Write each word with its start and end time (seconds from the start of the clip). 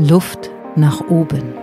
Luft 0.00 0.52
nach 0.76 1.00
oben. 1.10 1.54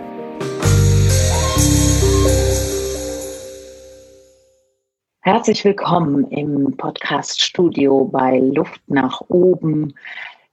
Herzlich 5.20 5.64
willkommen 5.64 6.30
im 6.30 6.76
Podcast-Studio 6.76 8.04
bei 8.04 8.38
Luft 8.40 8.82
nach 8.88 9.22
oben, 9.28 9.94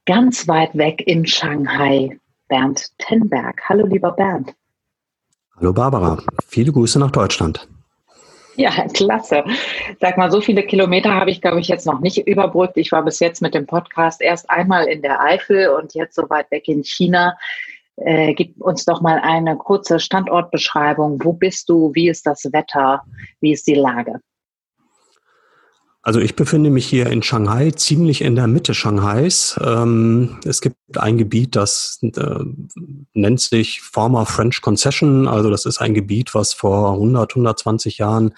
ganz 0.05 0.47
weit 0.47 0.77
weg 0.77 1.03
in 1.05 1.25
Shanghai. 1.25 2.17
Bernd 2.47 2.97
Tenberg. 2.99 3.61
Hallo, 3.67 3.85
lieber 3.85 4.13
Bernd. 4.13 4.55
Hallo, 5.57 5.73
Barbara. 5.73 6.23
Viele 6.47 6.71
Grüße 6.71 6.99
nach 6.99 7.11
Deutschland. 7.11 7.67
Ja, 8.55 8.71
klasse. 8.93 9.43
Sag 9.99 10.17
mal, 10.17 10.31
so 10.31 10.39
viele 10.39 10.63
Kilometer 10.63 11.13
habe 11.13 11.31
ich, 11.31 11.41
glaube 11.41 11.59
ich, 11.59 11.67
jetzt 11.67 11.87
noch 11.87 11.99
nicht 11.99 12.17
überbrückt. 12.27 12.77
Ich 12.77 12.91
war 12.91 13.03
bis 13.03 13.19
jetzt 13.19 13.41
mit 13.41 13.55
dem 13.55 13.65
Podcast 13.65 14.21
erst 14.21 14.49
einmal 14.49 14.85
in 14.85 15.01
der 15.01 15.19
Eifel 15.19 15.69
und 15.69 15.95
jetzt 15.95 16.15
so 16.15 16.29
weit 16.29 16.49
weg 16.51 16.67
in 16.67 16.83
China. 16.83 17.35
Äh, 17.97 18.33
gib 18.33 18.59
uns 18.59 18.85
doch 18.85 19.01
mal 19.01 19.19
eine 19.19 19.55
kurze 19.57 19.99
Standortbeschreibung. 19.99 21.23
Wo 21.23 21.33
bist 21.33 21.69
du? 21.69 21.91
Wie 21.93 22.09
ist 22.09 22.25
das 22.25 22.43
Wetter? 22.51 23.03
Wie 23.39 23.53
ist 23.53 23.67
die 23.67 23.75
Lage? 23.75 24.19
Also 26.05 26.19
ich 26.19 26.35
befinde 26.35 26.69
mich 26.69 26.85
hier 26.85 27.07
in 27.07 27.23
Shanghai, 27.23 27.71
ziemlich 27.71 28.21
in 28.21 28.35
der 28.35 28.47
Mitte 28.47 28.73
Shanghais. 28.73 29.57
Ähm, 29.63 30.37
es 30.43 30.59
gibt 30.59 30.75
ein 30.97 31.17
Gebiet, 31.17 31.55
das 31.55 31.99
äh, 32.01 32.43
nennt 33.13 33.39
sich 33.39 33.81
Former 33.81 34.25
French 34.25 34.61
Concession. 34.61 35.29
Also 35.29 35.49
das 35.49 35.65
ist 35.65 35.79
ein 35.79 35.93
Gebiet, 35.93 36.35
was 36.35 36.53
vor 36.53 36.91
100, 36.91 37.31
120 37.31 37.99
Jahren 37.99 38.33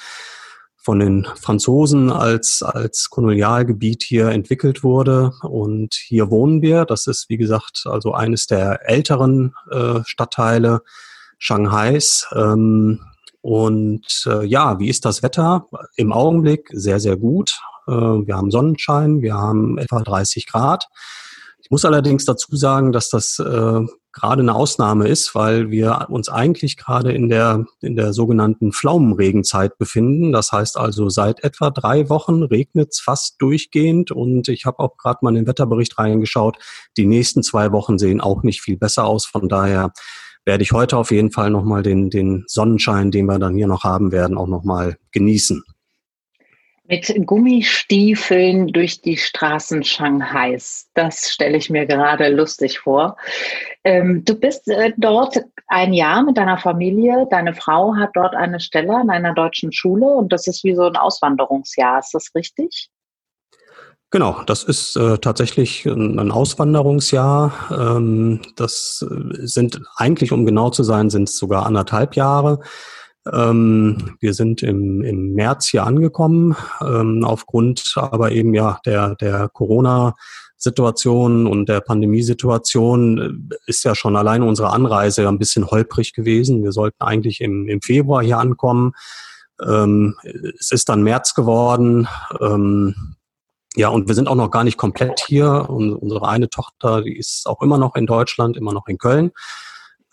von 0.86 1.00
den 1.00 1.26
Franzosen 1.42 2.12
als, 2.12 2.62
als 2.62 3.10
Kolonialgebiet 3.10 4.04
hier 4.04 4.30
entwickelt 4.30 4.84
wurde. 4.84 5.32
Und 5.42 5.96
hier 5.96 6.30
wohnen 6.30 6.62
wir. 6.62 6.86
Das 6.86 7.08
ist, 7.08 7.28
wie 7.28 7.38
gesagt, 7.38 7.86
also 7.86 8.14
eines 8.14 8.46
der 8.46 8.88
älteren 8.88 9.56
äh, 9.72 10.02
Stadtteile 10.06 10.84
Shanghais. 11.40 12.28
Ähm, 12.36 13.00
und 13.42 14.28
äh, 14.28 14.46
ja, 14.46 14.78
wie 14.78 14.88
ist 14.90 15.06
das 15.06 15.24
Wetter? 15.24 15.66
Im 15.96 16.14
Augenblick 16.14 16.70
sehr, 16.72 17.00
sehr 17.00 17.18
gut. 17.18 17.60
Äh, 17.88 17.92
wir 17.92 18.38
haben 18.38 18.52
Sonnenschein, 18.52 19.24
wir 19.24 19.34
haben 19.34 19.80
etwa 19.80 20.04
30 20.04 20.46
Grad. 20.46 20.88
Ich 21.64 21.72
muss 21.72 21.84
allerdings 21.84 22.26
dazu 22.26 22.56
sagen, 22.56 22.92
dass 22.92 23.10
das 23.10 23.40
äh, 23.40 23.82
gerade 24.16 24.42
eine 24.42 24.56
Ausnahme 24.56 25.08
ist, 25.08 25.36
weil 25.36 25.70
wir 25.70 26.08
uns 26.10 26.30
eigentlich 26.30 26.78
gerade 26.78 27.12
in 27.12 27.30
der, 27.30 27.66
in 27.82 27.96
der 27.96 28.14
sogenannten 28.14 28.72
Pflaumenregenzeit 28.72 29.78
befinden. 29.78 30.32
Das 30.32 30.52
heißt 30.52 30.78
also, 30.78 31.10
seit 31.10 31.44
etwa 31.44 31.70
drei 31.70 32.10
Wochen 32.10 32.44
regnet 32.44 32.94
es 32.94 33.02
fast 33.02 33.36
durchgehend 33.40 34.12
und 34.12 34.48
ich 34.48 34.66
habe 34.66 34.80
auch 34.80 34.98
gerade 34.98 35.20
mal 35.22 35.30
in 35.30 35.36
den 35.36 35.48
Wetterbericht 35.48 36.00
reingeschaut. 36.00 36.58
Die 36.98 37.06
nächsten 37.06 37.44
zwei 37.44 37.72
Wochen 37.74 38.00
sehen 38.00 38.22
auch 38.22 38.42
nicht 38.42 38.62
viel 38.62 38.78
besser 38.78 39.06
aus. 39.06 39.26
Von 39.26 39.50
daher 39.50 39.92
werde 40.46 40.64
ich 40.64 40.72
heute 40.72 40.98
auf 40.98 41.12
jeden 41.12 41.32
Fall 41.32 41.50
nochmal 41.50 41.84
den, 41.84 42.10
den 42.10 42.46
Sonnenschein, 42.48 43.12
den 43.12 43.26
wir 43.26 43.38
dann 43.38 43.56
hier 43.56 43.68
noch 43.68 43.84
haben 43.84 44.12
werden, 44.12 44.38
auch 44.38 44.48
nochmal 44.48 44.98
genießen. 45.12 45.62
Mit 46.88 47.14
Gummistiefeln 47.26 48.68
durch 48.68 49.02
die 49.02 49.18
Straßen 49.18 49.84
Shanghais. 49.84 50.88
Das 50.94 51.32
stelle 51.32 51.58
ich 51.58 51.70
mir 51.70 51.88
gerade 51.88 52.30
lustig 52.30 52.80
vor. 52.80 53.18
Ähm, 53.84 54.24
du 54.24 54.36
bist 54.36 54.68
äh, 54.68 54.94
dort 54.96 55.40
ein 55.68 55.94
Jahr 55.94 56.24
mit 56.24 56.38
deiner 56.38 56.60
Familie. 56.60 57.28
Deine 57.32 57.54
Frau 57.54 57.96
hat 57.96 58.12
dort 58.14 58.36
eine 58.36 58.60
Stelle 58.60 58.96
an 58.96 59.10
einer 59.10 59.34
deutschen 59.34 59.72
Schule 59.72 60.06
und 60.06 60.32
das 60.32 60.46
ist 60.46 60.64
wie 60.64 60.76
so 60.76 60.84
ein 60.84 60.96
Auswanderungsjahr. 60.96 62.00
Ist 62.00 62.14
das 62.14 62.30
richtig? 62.36 62.90
Genau, 64.12 64.44
das 64.46 64.64
ist 64.64 64.96
äh, 64.96 65.18
tatsächlich 65.18 65.86
ein, 65.86 66.32
Auswanderungsjahr. 66.32 67.98
Ähm, 67.98 68.42
das 68.56 69.06
äh, 69.10 69.46
sind 69.46 69.82
eigentlich, 69.98 70.32
um 70.32 70.46
genau 70.46 70.70
zu 70.70 70.84
sein, 70.84 71.10
sind 71.10 71.28
es 71.28 71.38
sogar 71.38 71.66
anderthalb 71.66 72.16
Jahre. 72.16 72.62
Ähm, 73.32 74.18
wir 74.20 74.34
sind 74.34 74.64
im, 74.64 75.02
im 75.02 75.34
März 75.34 75.68
hier 75.70 75.86
angekommen, 75.86 76.56
ähm, 76.82 77.24
aufgrund 77.24 77.94
aber 77.96 78.32
eben 78.32 78.54
ja 78.54 78.80
der, 78.86 79.16
der 79.16 79.50
Corona- 79.50 80.14
Situation 80.58 81.48
und 81.48 81.70
der 81.70 81.80
Pandemiesituation 81.82 83.50
äh, 83.52 83.56
ist 83.68 83.84
ja 83.84 83.94
schon 83.94 84.16
alleine 84.16 84.46
unsere 84.46 84.72
Anreise 84.72 85.28
ein 85.28 85.38
bisschen 85.38 85.68
holprig 85.68 86.14
gewesen. 86.14 86.64
Wir 86.64 86.72
sollten 86.72 87.04
eigentlich 87.04 87.42
im, 87.42 87.68
im 87.68 87.82
Februar 87.82 88.24
hier 88.24 88.40
ankommen. 88.40 88.94
Ähm, 89.64 90.16
es 90.60 90.72
ist 90.72 90.90
dann 90.90 91.04
März 91.04 91.34
geworden. 91.36 92.08
Ähm, 92.42 93.16
ja, 93.76 93.90
und 93.90 94.08
wir 94.08 94.16
sind 94.16 94.28
auch 94.28 94.36
noch 94.36 94.50
gar 94.50 94.64
nicht 94.64 94.78
komplett 94.78 95.20
hier. 95.28 95.70
Und 95.70 95.94
unsere 95.94 96.28
eine 96.28 96.50
Tochter, 96.50 97.02
die 97.02 97.18
ist 97.18 97.46
auch 97.48 97.62
immer 97.62 97.78
noch 97.78 97.96
in 97.96 98.06
Deutschland, 98.06 98.58
immer 98.58 98.74
noch 98.74 98.88
in 98.88 98.98
Köln. 98.98 99.32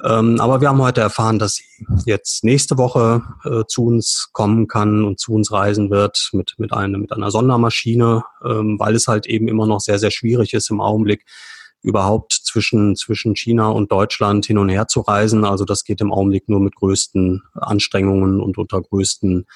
Ähm, 0.02 0.40
aber 0.40 0.60
wir 0.60 0.68
haben 0.68 0.82
heute 0.82 1.00
erfahren, 1.00 1.38
dass 1.38 1.56
sie 1.56 1.64
jetzt 2.06 2.44
nächste 2.44 2.78
Woche 2.78 3.22
äh, 3.44 3.62
zu 3.68 3.84
uns 3.84 4.30
kommen 4.32 4.66
kann 4.66 5.04
und 5.04 5.20
zu 5.20 5.32
uns 5.32 5.52
reisen 5.52 5.90
wird 5.90 6.30
mit, 6.32 6.54
mit, 6.58 6.72
einer, 6.72 6.98
mit 6.98 7.12
einer 7.12 7.30
Sondermaschine, 7.30 8.24
ähm, 8.44 8.78
weil 8.78 8.94
es 8.94 9.06
halt 9.06 9.26
eben 9.26 9.48
immer 9.48 9.66
noch 9.66 9.80
sehr, 9.80 9.98
sehr 9.98 10.10
schwierig 10.10 10.54
ist 10.54 10.70
im 10.70 10.80
Augenblick 10.80 11.24
überhaupt 11.82 12.32
zwischen, 12.32 12.96
zwischen 12.96 13.34
China 13.34 13.68
und 13.68 13.90
Deutschland 13.90 14.46
hin 14.46 14.58
und 14.58 14.68
her 14.68 14.86
zu 14.86 15.00
reisen. 15.00 15.44
Also 15.44 15.64
das 15.64 15.84
geht 15.84 16.00
im 16.00 16.12
Augenblick 16.12 16.48
nur 16.48 16.60
mit 16.60 16.76
größten 16.76 17.42
Anstrengungen 17.54 18.40
und 18.40 18.56
unter 18.56 18.80
größten 18.80 19.46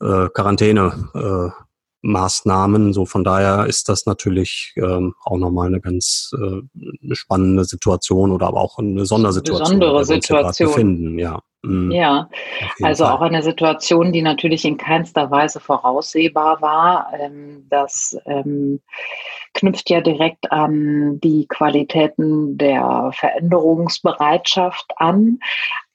äh, 0.00 0.28
Quarantäne. 0.28 1.10
Äh, 1.14 1.69
Maßnahmen. 2.02 2.92
So 2.92 3.06
von 3.06 3.24
daher 3.24 3.66
ist 3.66 3.88
das 3.88 4.06
natürlich 4.06 4.74
ähm, 4.76 5.14
auch 5.24 5.38
nochmal 5.38 5.66
eine 5.66 5.80
ganz 5.80 6.30
äh, 6.34 7.14
spannende 7.14 7.64
Situation 7.64 8.30
oder 8.30 8.46
aber 8.46 8.60
auch 8.60 8.78
eine 8.78 9.06
Sondersituation. 9.06 9.78
Besondere 9.78 10.04
Situation. 10.04 10.68
Befinden, 10.68 11.18
ja. 11.18 11.40
Mhm. 11.62 11.90
Ja, 11.90 12.30
also 12.82 13.04
Fall. 13.04 13.14
auch 13.14 13.20
eine 13.20 13.42
Situation, 13.42 14.12
die 14.12 14.22
natürlich 14.22 14.64
in 14.64 14.78
keinster 14.78 15.30
Weise 15.30 15.60
voraussehbar 15.60 16.62
war. 16.62 17.12
Ähm, 17.18 17.66
das 17.68 18.16
ähm, 18.24 18.80
knüpft 19.52 19.90
ja 19.90 20.00
direkt 20.00 20.50
an 20.50 21.20
die 21.20 21.46
Qualitäten 21.48 22.56
der 22.56 23.10
Veränderungsbereitschaft 23.12 24.86
an. 24.96 25.38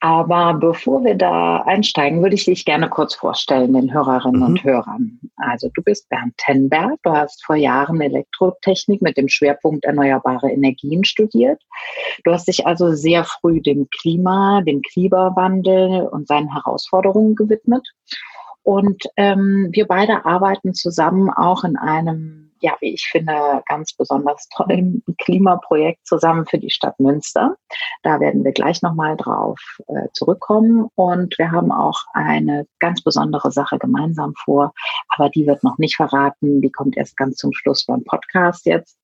Aber 0.00 0.54
bevor 0.54 1.02
wir 1.04 1.14
da 1.16 1.62
einsteigen, 1.62 2.22
würde 2.22 2.36
ich 2.36 2.44
dich 2.44 2.64
gerne 2.64 2.88
kurz 2.88 3.14
vorstellen, 3.14 3.72
den 3.72 3.92
Hörerinnen 3.92 4.40
mhm. 4.40 4.46
und 4.46 4.62
Hörern. 4.62 5.18
Also 5.36 5.68
du 5.74 5.82
bist 5.82 6.08
Bernd 6.10 6.36
Tenberg, 6.36 7.00
du 7.02 7.10
hast 7.10 7.44
vor 7.44 7.56
Jahren 7.56 8.00
Elektrotechnik 8.00 9.02
mit 9.02 9.16
dem 9.16 9.28
Schwerpunkt 9.28 9.84
erneuerbare 9.84 10.50
Energien 10.50 11.02
studiert. 11.02 11.60
Du 12.24 12.30
hast 12.30 12.46
dich 12.46 12.66
also 12.66 12.92
sehr 12.92 13.24
früh 13.24 13.60
dem 13.60 13.88
Klima, 13.90 14.60
dem 14.60 14.82
Klimawandel 14.82 15.55
und 15.64 16.28
seinen 16.28 16.52
Herausforderungen 16.52 17.34
gewidmet. 17.34 17.86
Und 18.62 19.04
ähm, 19.16 19.68
wir 19.72 19.86
beide 19.86 20.24
arbeiten 20.24 20.74
zusammen 20.74 21.30
auch 21.30 21.62
in 21.62 21.76
einem 21.76 22.46
ja, 22.60 22.76
wie 22.80 22.94
ich 22.94 23.08
finde, 23.10 23.62
ganz 23.66 23.92
besonders 23.92 24.48
tollen 24.48 25.02
Klimaprojekt 25.18 26.06
zusammen 26.06 26.46
für 26.46 26.58
die 26.58 26.70
Stadt 26.70 26.98
Münster. 26.98 27.56
Da 28.02 28.20
werden 28.20 28.44
wir 28.44 28.52
gleich 28.52 28.82
nochmal 28.82 29.16
drauf 29.16 29.60
äh, 29.88 30.08
zurückkommen. 30.12 30.88
Und 30.94 31.38
wir 31.38 31.50
haben 31.50 31.72
auch 31.72 32.04
eine 32.12 32.66
ganz 32.78 33.02
besondere 33.02 33.52
Sache 33.52 33.78
gemeinsam 33.78 34.34
vor, 34.34 34.72
aber 35.08 35.28
die 35.28 35.46
wird 35.46 35.62
noch 35.64 35.78
nicht 35.78 35.96
verraten. 35.96 36.60
Die 36.60 36.70
kommt 36.70 36.96
erst 36.96 37.16
ganz 37.16 37.36
zum 37.36 37.52
Schluss 37.52 37.84
beim 37.86 38.04
Podcast 38.04 38.66
jetzt. 38.66 38.98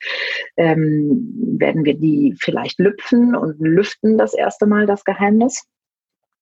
Ähm, 0.56 1.56
werden 1.58 1.84
wir 1.84 1.94
die 1.94 2.34
vielleicht 2.40 2.78
lüpfen 2.78 3.36
und 3.36 3.58
lüften 3.60 4.18
das 4.18 4.34
erste 4.34 4.66
Mal 4.66 4.86
das 4.86 5.04
Geheimnis. 5.04 5.66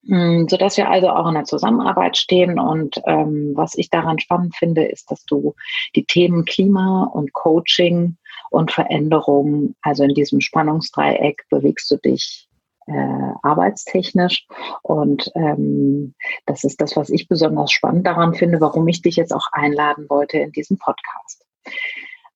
Mm, 0.03 0.47
so 0.49 0.56
dass 0.56 0.77
wir 0.77 0.88
also 0.88 1.09
auch 1.11 1.28
in 1.28 1.34
der 1.34 1.44
Zusammenarbeit 1.44 2.16
stehen. 2.16 2.59
Und 2.59 3.00
ähm, 3.06 3.53
was 3.55 3.77
ich 3.77 3.91
daran 3.91 4.19
spannend 4.19 4.56
finde, 4.56 4.84
ist, 4.84 5.11
dass 5.11 5.25
du 5.25 5.55
die 5.94 6.05
Themen 6.05 6.44
Klima 6.44 7.05
und 7.12 7.33
Coaching 7.33 8.16
und 8.50 8.72
Veränderung, 8.72 9.74
also 9.83 10.04
in 10.04 10.15
diesem 10.15 10.41
Spannungsdreieck 10.41 11.45
bewegst 11.51 11.91
du 11.91 11.97
dich 11.97 12.48
äh, 12.86 13.33
arbeitstechnisch. 13.42 14.47
Und 14.83 15.30
ähm, 15.34 16.15
das 16.47 16.65
ist 16.65 16.80
das, 16.80 16.97
was 16.97 17.10
ich 17.10 17.28
besonders 17.28 17.71
spannend 17.71 18.07
daran 18.07 18.34
finde, 18.34 18.60
warum 18.60 18.89
ich 18.89 19.03
dich 19.03 19.16
jetzt 19.16 19.33
auch 19.33 19.48
einladen 19.53 20.07
wollte 20.09 20.39
in 20.39 20.53
diesem 20.53 20.78
Podcast. 20.78 21.45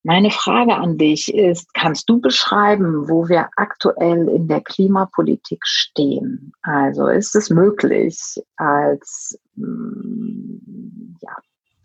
Meine 0.07 0.31
Frage 0.31 0.75
an 0.75 0.99
dich 0.99 1.33
ist, 1.33 1.73
kannst 1.73 2.11
du 2.11 2.21
beschreiben, 2.21 3.09
wo 3.09 3.27
wir 3.27 3.49
aktuell 3.57 4.29
in 4.29 4.49
der 4.49 4.61
Klimapolitik 4.61 5.61
stehen? 5.65 6.53
Also 6.61 7.07
ist 7.07 7.35
es 7.35 7.49
möglich, 7.49 8.19
als 8.57 9.39
mm, 9.57 11.17
ja, 11.23 11.35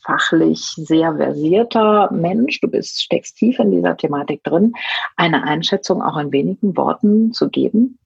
fachlich 0.03 0.59
sehr 0.75 1.15
versierter 1.15 2.11
Mensch, 2.11 2.59
du 2.59 2.67
bist, 2.67 3.01
steckst 3.01 3.37
tief 3.37 3.57
in 3.57 3.71
dieser 3.71 3.95
Thematik 3.95 4.43
drin, 4.43 4.73
eine 5.15 5.43
Einschätzung 5.43 6.01
auch 6.01 6.17
in 6.17 6.33
wenigen 6.33 6.75
Worten 6.75 7.31
zu 7.31 7.49
geben? 7.49 7.99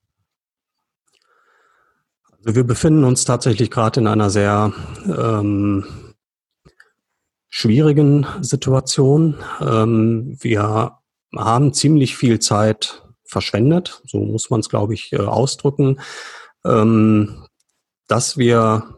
Also 2.38 2.56
wir 2.56 2.66
befinden 2.66 3.04
uns 3.04 3.26
tatsächlich 3.26 3.72
gerade 3.72 4.00
in 4.00 4.06
einer 4.06 4.30
sehr 4.30 4.74
ähm, 5.08 5.86
schwierigen 7.56 8.26
Situation. 8.42 9.36
Ähm, 9.62 10.36
wir 10.42 10.98
haben 11.36 11.72
ziemlich 11.72 12.18
viel 12.18 12.40
Zeit 12.40 13.04
verschwendet. 13.26 14.02
So 14.08 14.22
muss 14.22 14.50
man 14.50 14.62
es, 14.62 14.70
glaube 14.70 14.96
ich, 14.96 15.14
äh, 15.14 15.20
ausdrücken. 15.20 16.00
Ähm, 16.66 17.46
dass 18.08 18.40
wir 18.40 18.98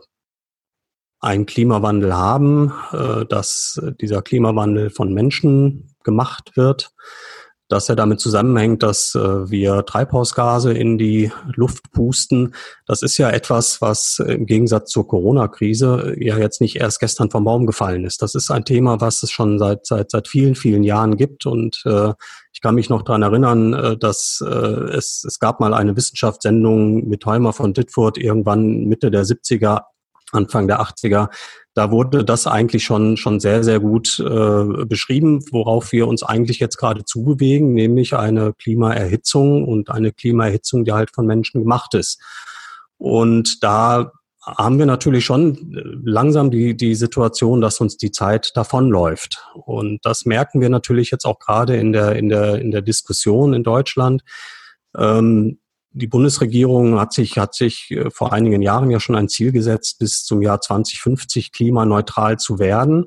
einen 1.20 1.46
Klimawandel 1.46 2.16
haben, 2.16 2.72
äh, 2.94 3.26
dass 3.26 3.82
dieser 4.00 4.22
Klimawandel 4.22 4.90
von 4.90 5.14
Menschen 5.14 5.94
gemacht 6.06 6.56
wird, 6.56 6.94
dass 7.68 7.90
er 7.90 7.96
damit 7.96 8.20
zusammenhängt, 8.20 8.84
dass 8.84 9.16
äh, 9.16 9.50
wir 9.50 9.86
Treibhausgase 9.86 10.72
in 10.74 10.98
die 10.98 11.32
Luft 11.56 11.92
pusten. 11.92 12.54
Das 12.86 13.02
ist 13.02 13.18
ja 13.18 13.30
etwas, 13.30 13.82
was 13.82 14.20
im 14.20 14.46
Gegensatz 14.46 14.92
zur 14.92 15.08
Corona-Krise 15.08 16.16
ja 16.20 16.38
jetzt 16.38 16.62
nicht 16.62 16.76
erst 16.76 17.00
gestern 17.00 17.32
vom 17.32 17.44
Baum 17.44 17.66
gefallen 17.66 18.06
ist. 18.06 18.22
Das 18.22 18.36
ist 18.36 18.52
ein 18.52 18.66
Thema, 18.66 19.02
was 19.02 19.24
es 19.24 19.32
schon 19.32 19.58
seit 19.58 19.86
seit 19.86 20.12
seit 20.12 20.28
vielen 20.28 20.56
vielen 20.56 20.84
Jahren 20.84 21.18
gibt 21.18 21.46
und 21.46 21.82
äh, 21.86 22.14
ich 22.54 22.62
kann 22.62 22.76
mich 22.76 22.90
noch 22.90 23.02
dran 23.02 23.24
erinnern, 23.24 23.74
äh, 23.74 23.98
dass 23.98 24.44
äh, 24.46 24.48
es 24.48 25.24
es 25.24 25.40
gab 25.40 25.60
mal 25.60 25.74
eine 25.74 25.96
Wissenschaftssendung 25.96 27.08
mit 27.08 27.26
Heumer 27.26 27.54
von 27.54 27.74
Ditfurth 27.74 28.18
irgendwann 28.18 28.86
Mitte 28.86 29.10
der 29.10 29.26
70er 29.26 29.82
Anfang 30.36 30.68
der 30.68 30.82
80er, 30.82 31.30
da 31.74 31.92
wurde 31.92 32.24
das 32.24 32.48
eigentlich 32.48 32.84
schon, 32.84 33.18
schon 33.18 33.40
sehr, 33.40 33.64
sehr 33.64 33.80
gut 33.80 34.20
äh, 34.20 34.86
beschrieben, 34.86 35.44
worauf 35.52 35.92
wir 35.92 36.08
uns 36.08 36.24
eigentlich 36.24 36.60
jetzt 36.60 36.78
gerade 36.78 37.04
zubewegen, 37.04 37.74
nämlich 37.74 38.16
eine 38.16 38.54
Klimaerhitzung 38.54 39.66
und 39.66 39.90
eine 39.90 40.14
Klimaerhitzung, 40.14 40.86
die 40.86 40.94
halt 40.94 41.12
von 41.14 41.26
Menschen 41.26 41.62
gemacht 41.62 41.94
ist. 41.94 42.22
Und 42.98 43.64
da 43.64 44.12
haben 44.46 44.78
wir 44.78 44.86
natürlich 44.86 45.26
schon 45.26 46.02
langsam 46.04 46.52
die, 46.52 46.78
die 46.78 46.96
Situation, 46.96 47.62
dass 47.62 47.82
uns 47.82 47.98
die 47.98 48.12
Zeit 48.12 48.52
davonläuft. 48.56 49.44
Und 49.54 50.06
das 50.06 50.26
merken 50.26 50.62
wir 50.62 50.70
natürlich 50.70 51.12
jetzt 51.12 51.26
auch 51.26 51.40
gerade 51.40 51.76
in 51.76 51.92
der, 51.92 52.16
in 52.16 52.30
der, 52.30 52.62
in 52.62 52.72
der 52.72 52.82
Diskussion 52.82 53.54
in 53.54 53.64
Deutschland. 53.64 54.24
Ähm, 54.96 55.60
die 55.96 56.08
Bundesregierung 56.08 57.00
hat 57.00 57.14
sich, 57.14 57.38
hat 57.38 57.56
sich 57.56 57.90
äh, 57.92 58.12
vor 58.12 58.34
einigen 58.34 58.62
Jahren 58.62 58.92
ja 58.92 59.00
schon 59.00 59.16
ein 59.16 59.30
Ziel 59.30 59.52
gesetzt, 59.52 59.98
bis 60.00 60.26
zum 60.26 60.42
Jahr 60.42 60.60
2050 60.60 61.54
klimaneutral 61.54 62.38
zu 62.38 62.60
werden. 62.60 63.06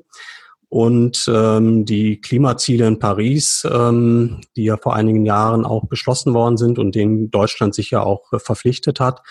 Und 0.69 1.25
ähm, 1.27 1.85
die 1.85 2.19
Klimaziele 2.21 2.87
in 2.87 2.99
Paris, 2.99 3.65
ähm, 3.71 4.41
die 4.55 4.65
ja 4.65 4.77
vor 4.77 4.95
einigen 4.95 5.25
Jahren 5.25 5.65
auch 5.65 5.87
beschlossen 5.87 6.33
worden 6.33 6.57
sind 6.57 6.77
und 6.77 6.93
denen 6.93 7.31
Deutschland 7.31 7.73
sich 7.73 7.91
ja 7.91 8.01
auch 8.01 8.31
äh, 8.33 8.39
verpflichtet 8.39 8.99
hat, 8.99 9.21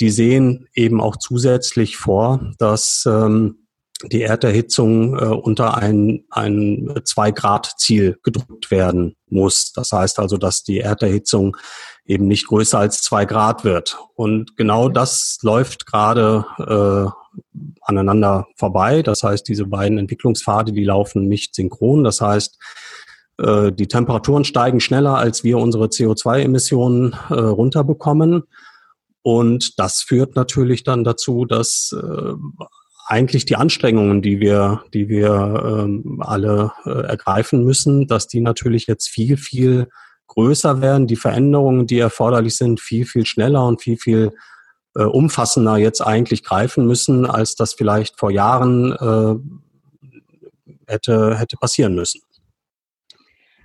die 0.00 0.10
sehen 0.10 0.68
eben 0.74 1.00
auch 1.00 1.16
zusätzlich 1.16 1.96
vor, 1.96 2.52
dass 2.58 3.04
ähm, 3.06 3.66
die 4.04 4.22
Erderhitzung 4.22 5.18
äh, 5.18 5.24
unter 5.24 5.76
ein, 5.76 6.24
ein 6.30 6.92
Zwei-Grad-Ziel 7.04 8.18
gedrückt 8.22 8.70
werden 8.70 9.16
muss. 9.28 9.72
Das 9.72 9.92
heißt 9.92 10.18
also, 10.18 10.36
dass 10.36 10.62
die 10.62 10.80
Erderhitzung 10.80 11.56
eben 12.04 12.26
nicht 12.26 12.46
größer 12.46 12.78
als 12.78 13.02
zwei 13.02 13.24
Grad 13.24 13.64
wird. 13.64 13.98
Und 14.14 14.56
genau 14.56 14.88
das 14.88 15.38
läuft 15.42 15.86
gerade 15.86 16.44
äh, 16.58 17.10
aneinander 17.82 18.46
vorbei. 18.56 19.02
Das 19.02 19.22
heißt, 19.22 19.46
diese 19.46 19.66
beiden 19.66 19.98
Entwicklungspfade, 19.98 20.72
die 20.72 20.84
laufen 20.84 21.28
nicht 21.28 21.54
synchron. 21.54 22.02
Das 22.02 22.20
heißt, 22.20 22.58
äh, 23.38 23.72
die 23.72 23.86
Temperaturen 23.88 24.44
steigen 24.44 24.80
schneller, 24.80 25.16
als 25.16 25.44
wir 25.44 25.58
unsere 25.58 25.86
CO2-Emissionen 25.86 27.14
äh, 27.28 27.34
runterbekommen. 27.34 28.44
Und 29.22 29.78
das 29.78 30.02
führt 30.02 30.34
natürlich 30.34 30.82
dann 30.82 31.04
dazu, 31.04 31.44
dass 31.44 31.92
äh, 31.92 32.32
eigentlich 33.10 33.44
die 33.44 33.56
Anstrengungen, 33.56 34.22
die 34.22 34.40
wir, 34.40 34.84
die 34.94 35.08
wir 35.08 35.82
ähm, 35.84 36.22
alle 36.24 36.72
äh, 36.84 36.90
ergreifen 36.90 37.64
müssen, 37.64 38.06
dass 38.06 38.28
die 38.28 38.40
natürlich 38.40 38.86
jetzt 38.86 39.08
viel, 39.08 39.36
viel 39.36 39.88
größer 40.28 40.80
werden, 40.80 41.08
die 41.08 41.16
Veränderungen, 41.16 41.88
die 41.88 41.98
erforderlich 41.98 42.56
sind, 42.56 42.80
viel, 42.80 43.04
viel 43.04 43.26
schneller 43.26 43.66
und 43.66 43.82
viel, 43.82 43.96
viel 43.96 44.30
äh, 44.94 45.02
umfassender 45.02 45.76
jetzt 45.76 46.00
eigentlich 46.00 46.44
greifen 46.44 46.86
müssen, 46.86 47.26
als 47.26 47.56
das 47.56 47.74
vielleicht 47.74 48.16
vor 48.18 48.30
Jahren 48.30 48.92
äh, 48.92 49.34
hätte, 50.86 51.36
hätte 51.36 51.56
passieren 51.56 51.96
müssen. 51.96 52.20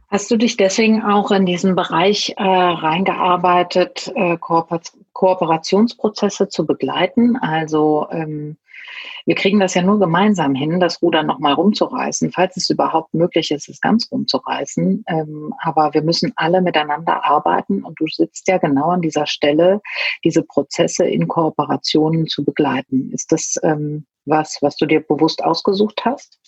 Hast 0.07 0.31
du 0.31 0.37
dich 0.37 0.57
deswegen 0.57 1.03
auch 1.03 1.29
in 1.29 1.45
diesen 1.45 1.75
Bereich 1.75 2.33
äh, 2.37 2.43
reingearbeitet, 2.43 4.11
äh, 4.15 4.37
Kooperationsprozesse 4.37 6.47
zu 6.47 6.65
begleiten? 6.65 7.37
Also 7.37 8.07
ähm, 8.11 8.57
wir 9.25 9.35
kriegen 9.35 9.59
das 9.59 9.73
ja 9.73 9.81
nur 9.81 9.99
gemeinsam 9.99 10.55
hin, 10.55 10.79
das 10.79 11.01
Ruder 11.01 11.23
nochmal 11.23 11.53
rumzureißen, 11.53 12.31
falls 12.31 12.57
es 12.57 12.69
überhaupt 12.69 13.13
möglich 13.13 13.51
ist, 13.51 13.69
es 13.69 13.81
ganz 13.81 14.11
rumzureißen. 14.11 15.03
Ähm, 15.07 15.53
aber 15.59 15.93
wir 15.93 16.01
müssen 16.01 16.33
alle 16.35 16.61
miteinander 16.61 17.23
arbeiten 17.25 17.83
und 17.83 17.99
du 17.99 18.05
sitzt 18.07 18.47
ja 18.47 18.57
genau 18.57 18.89
an 18.89 19.01
dieser 19.01 19.25
Stelle, 19.25 19.81
diese 20.23 20.43
Prozesse 20.43 21.05
in 21.05 21.27
Kooperationen 21.27 22.27
zu 22.27 22.43
begleiten. 22.43 23.11
Ist 23.11 23.31
das 23.31 23.55
ähm, 23.63 24.05
was, 24.25 24.57
was 24.61 24.75
du 24.75 24.85
dir 24.85 25.01
bewusst 25.01 25.43
ausgesucht 25.43 26.01
hast? 26.03 26.39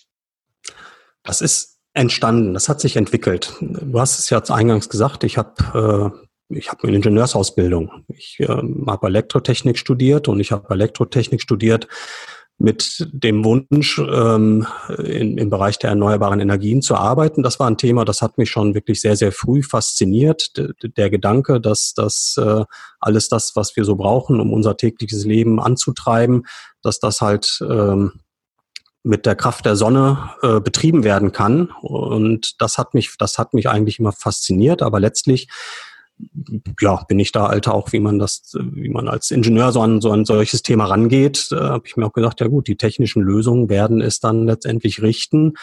Das 1.22 1.40
ist 1.40 1.78
entstanden, 1.94 2.54
das 2.54 2.68
hat 2.68 2.80
sich 2.80 2.96
entwickelt. 2.96 3.54
Du 3.60 3.98
hast 4.00 4.18
es 4.18 4.30
ja 4.30 4.42
eingangs 4.48 4.88
gesagt, 4.88 5.24
ich 5.24 5.36
habe 5.36 6.12
äh, 6.14 6.28
ich 6.50 6.70
habe 6.70 6.86
eine 6.88 6.96
Ingenieursausbildung. 6.96 8.04
Ich 8.08 8.40
äh, 8.40 8.46
habe 8.46 9.06
Elektrotechnik 9.06 9.78
studiert 9.78 10.28
und 10.28 10.40
ich 10.40 10.52
habe 10.52 10.72
Elektrotechnik 10.72 11.42
studiert 11.42 11.88
mit 12.58 13.08
dem 13.12 13.44
Wunsch, 13.44 13.98
ähm, 13.98 14.66
in, 14.98 15.38
im 15.38 15.48
Bereich 15.48 15.78
der 15.78 15.90
erneuerbaren 15.90 16.40
Energien 16.40 16.82
zu 16.82 16.96
arbeiten. 16.96 17.44
Das 17.44 17.60
war 17.60 17.68
ein 17.68 17.78
Thema, 17.78 18.04
das 18.04 18.20
hat 18.20 18.36
mich 18.36 18.50
schon 18.50 18.74
wirklich 18.74 19.00
sehr, 19.00 19.16
sehr 19.16 19.30
früh 19.30 19.62
fasziniert. 19.62 20.56
D 20.56 20.72
der 20.82 21.08
Gedanke, 21.08 21.60
dass 21.60 21.94
das 21.94 22.34
äh, 22.36 22.64
alles 22.98 23.28
das, 23.28 23.54
was 23.54 23.76
wir 23.76 23.84
so 23.84 23.94
brauchen, 23.94 24.40
um 24.40 24.52
unser 24.52 24.76
tägliches 24.76 25.24
Leben 25.24 25.60
anzutreiben, 25.60 26.46
dass 26.82 26.98
das 26.98 27.20
halt 27.20 27.60
ähm, 27.62 28.20
mit 29.04 29.24
der 29.24 29.36
Kraft 29.36 29.64
der 29.64 29.76
Sonne 29.76 30.30
äh, 30.42 30.60
betrieben 30.60 31.04
werden 31.04 31.30
kann. 31.30 31.70
Und 31.80 32.60
das 32.60 32.76
hat 32.76 32.92
mich, 32.92 33.14
das 33.18 33.38
hat 33.38 33.54
mich 33.54 33.68
eigentlich 33.68 34.00
immer 34.00 34.12
fasziniert. 34.12 34.82
Aber 34.82 34.98
letztlich 34.98 35.48
ja, 36.80 37.04
bin 37.08 37.18
ich 37.18 37.32
da 37.32 37.46
Alter 37.46 37.74
auch, 37.74 37.92
wie 37.92 38.00
man 38.00 38.18
das, 38.18 38.54
wie 38.54 38.88
man 38.88 39.08
als 39.08 39.30
Ingenieur 39.30 39.72
so 39.72 39.80
an 39.80 40.00
so 40.00 40.10
ein 40.10 40.24
solches 40.24 40.62
Thema 40.62 40.86
rangeht, 40.86 41.48
da 41.50 41.70
habe 41.70 41.86
ich 41.86 41.96
mir 41.96 42.06
auch 42.06 42.12
gedacht, 42.12 42.40
ja 42.40 42.48
gut, 42.48 42.66
die 42.68 42.76
technischen 42.76 43.22
Lösungen 43.22 43.68
werden 43.68 44.00
es 44.00 44.20
dann 44.20 44.46
letztendlich 44.46 45.02
richten. 45.02 45.54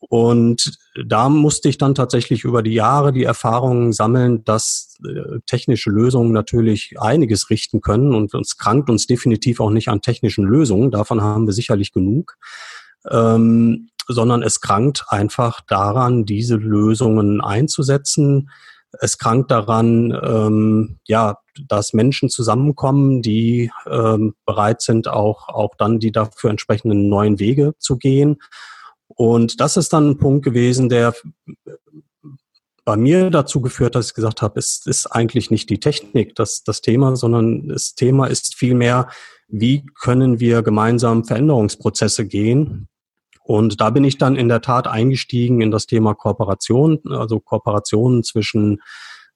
Und 0.00 0.78
da 1.06 1.28
musste 1.28 1.68
ich 1.68 1.76
dann 1.76 1.96
tatsächlich 1.96 2.44
über 2.44 2.62
die 2.62 2.74
Jahre 2.74 3.12
die 3.12 3.24
Erfahrungen 3.24 3.92
sammeln, 3.92 4.44
dass 4.44 4.96
äh, 5.04 5.40
technische 5.46 5.90
Lösungen 5.90 6.30
natürlich 6.30 6.94
einiges 7.00 7.50
richten 7.50 7.80
können 7.80 8.14
und 8.14 8.32
uns 8.34 8.56
krankt 8.56 8.90
uns 8.90 9.06
definitiv 9.08 9.58
auch 9.58 9.70
nicht 9.70 9.88
an 9.88 10.00
technischen 10.00 10.44
Lösungen. 10.44 10.92
Davon 10.92 11.20
haben 11.20 11.46
wir 11.46 11.52
sicherlich 11.52 11.92
genug. 11.92 12.36
Ähm, 13.10 13.88
sondern 14.08 14.42
es 14.42 14.60
krankt 14.60 15.04
einfach 15.08 15.60
daran, 15.60 16.24
diese 16.24 16.56
Lösungen 16.56 17.40
einzusetzen, 17.40 18.48
es 19.00 19.18
krankt 19.18 19.50
daran, 19.50 20.18
ähm, 20.22 20.98
ja, 21.06 21.38
dass 21.68 21.92
Menschen 21.92 22.30
zusammenkommen, 22.30 23.22
die 23.22 23.70
ähm, 23.86 24.34
bereit 24.46 24.80
sind, 24.80 25.08
auch, 25.08 25.48
auch 25.48 25.74
dann 25.76 25.98
die 25.98 26.12
dafür 26.12 26.50
entsprechenden 26.50 27.08
neuen 27.08 27.38
Wege 27.38 27.74
zu 27.78 27.96
gehen. 27.96 28.40
Und 29.08 29.60
das 29.60 29.76
ist 29.76 29.92
dann 29.92 30.10
ein 30.10 30.18
Punkt 30.18 30.44
gewesen, 30.44 30.88
der 30.88 31.14
bei 32.84 32.96
mir 32.96 33.30
dazu 33.30 33.60
geführt, 33.60 33.94
dass 33.94 34.08
ich 34.08 34.14
gesagt 34.14 34.40
habe, 34.40 34.58
es 34.58 34.86
ist 34.86 35.06
eigentlich 35.06 35.50
nicht 35.50 35.68
die 35.68 35.80
Technik 35.80 36.34
das, 36.36 36.64
das 36.64 36.80
Thema, 36.80 37.16
sondern 37.16 37.68
das 37.68 37.94
Thema 37.94 38.26
ist 38.26 38.54
vielmehr, 38.54 39.08
wie 39.48 39.84
können 40.00 40.40
wir 40.40 40.62
gemeinsam 40.62 41.24
Veränderungsprozesse 41.24 42.26
gehen, 42.26 42.88
und 43.48 43.80
da 43.80 43.88
bin 43.88 44.04
ich 44.04 44.18
dann 44.18 44.36
in 44.36 44.50
der 44.50 44.60
Tat 44.60 44.86
eingestiegen 44.86 45.62
in 45.62 45.70
das 45.70 45.86
Thema 45.86 46.12
Kooperation, 46.12 47.00
also 47.08 47.40
Kooperationen 47.40 48.22
zwischen 48.22 48.82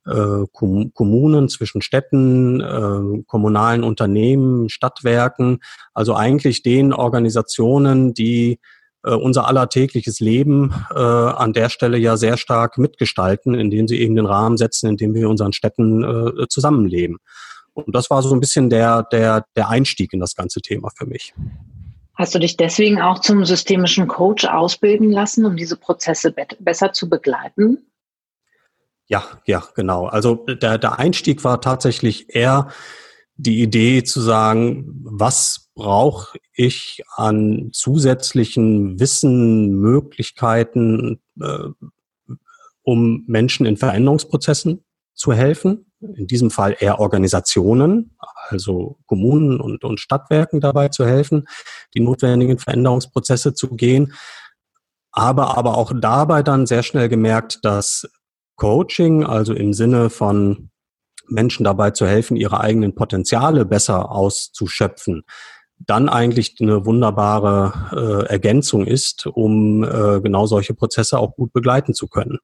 äh, 0.04 0.44
Kommunen, 0.52 1.48
zwischen 1.48 1.80
Städten, 1.80 2.60
äh, 2.60 3.22
kommunalen 3.26 3.82
Unternehmen, 3.82 4.68
Stadtwerken, 4.68 5.60
also 5.94 6.14
eigentlich 6.14 6.62
den 6.62 6.92
Organisationen, 6.92 8.12
die 8.12 8.60
äh, 9.02 9.14
unser 9.14 9.48
allertägliches 9.48 10.20
Leben 10.20 10.74
äh, 10.94 10.98
an 10.98 11.54
der 11.54 11.70
Stelle 11.70 11.96
ja 11.96 12.18
sehr 12.18 12.36
stark 12.36 12.76
mitgestalten, 12.76 13.54
indem 13.54 13.88
sie 13.88 13.98
eben 13.98 14.14
den 14.14 14.26
Rahmen 14.26 14.58
setzen, 14.58 14.90
in 14.90 14.98
dem 14.98 15.14
wir 15.14 15.22
in 15.22 15.28
unseren 15.28 15.54
Städten 15.54 16.04
äh, 16.04 16.48
zusammenleben. 16.48 17.16
Und 17.72 17.96
das 17.96 18.10
war 18.10 18.20
so 18.20 18.34
ein 18.34 18.40
bisschen 18.40 18.68
der, 18.68 19.04
der, 19.04 19.46
der 19.56 19.70
Einstieg 19.70 20.12
in 20.12 20.20
das 20.20 20.34
ganze 20.34 20.60
Thema 20.60 20.90
für 20.94 21.06
mich. 21.06 21.32
Hast 22.14 22.34
du 22.34 22.38
dich 22.38 22.56
deswegen 22.56 23.00
auch 23.00 23.20
zum 23.20 23.44
systemischen 23.44 24.06
Coach 24.06 24.44
ausbilden 24.44 25.10
lassen, 25.10 25.46
um 25.46 25.56
diese 25.56 25.76
Prozesse 25.76 26.30
be 26.30 26.46
besser 26.60 26.92
zu 26.92 27.08
begleiten? 27.08 27.86
Ja, 29.06 29.24
ja, 29.46 29.62
genau. 29.74 30.06
Also 30.06 30.34
der, 30.46 30.78
der 30.78 30.98
Einstieg 30.98 31.42
war 31.44 31.60
tatsächlich 31.60 32.34
eher 32.34 32.68
die 33.36 33.62
Idee 33.62 34.04
zu 34.04 34.20
sagen, 34.20 35.00
was 35.04 35.70
brauche 35.74 36.38
ich 36.54 37.02
an 37.16 37.70
zusätzlichen 37.72 39.00
Wissen, 39.00 39.80
Möglichkeiten, 39.80 41.20
äh, 41.40 41.68
um 42.82 43.24
Menschen 43.26 43.64
in 43.66 43.76
Veränderungsprozessen 43.76 44.84
zu 45.14 45.32
helfen, 45.32 45.86
in 46.00 46.26
diesem 46.26 46.50
Fall 46.50 46.76
eher 46.78 46.98
Organisationen, 46.98 48.16
also 48.52 48.98
Kommunen 49.06 49.60
und, 49.60 49.82
und 49.84 49.98
Stadtwerken 49.98 50.60
dabei 50.60 50.88
zu 50.88 51.06
helfen, 51.06 51.48
die 51.94 52.00
notwendigen 52.00 52.58
Veränderungsprozesse 52.58 53.54
zu 53.54 53.74
gehen. 53.74 54.12
Aber, 55.10 55.58
aber 55.58 55.76
auch 55.76 55.92
dabei 55.94 56.42
dann 56.42 56.66
sehr 56.66 56.82
schnell 56.82 57.08
gemerkt, 57.08 57.64
dass 57.64 58.08
Coaching, 58.56 59.24
also 59.24 59.54
im 59.54 59.72
Sinne 59.72 60.08
von 60.08 60.70
Menschen 61.28 61.64
dabei 61.64 61.90
zu 61.90 62.06
helfen, 62.06 62.36
ihre 62.36 62.60
eigenen 62.60 62.94
Potenziale 62.94 63.64
besser 63.64 64.10
auszuschöpfen, 64.10 65.24
dann 65.78 66.08
eigentlich 66.08 66.56
eine 66.60 66.86
wunderbare 66.86 68.26
äh, 68.26 68.30
Ergänzung 68.30 68.86
ist, 68.86 69.26
um 69.26 69.82
äh, 69.82 70.20
genau 70.20 70.46
solche 70.46 70.74
Prozesse 70.74 71.18
auch 71.18 71.34
gut 71.34 71.52
begleiten 71.52 71.94
zu 71.94 72.06
können. 72.06 72.38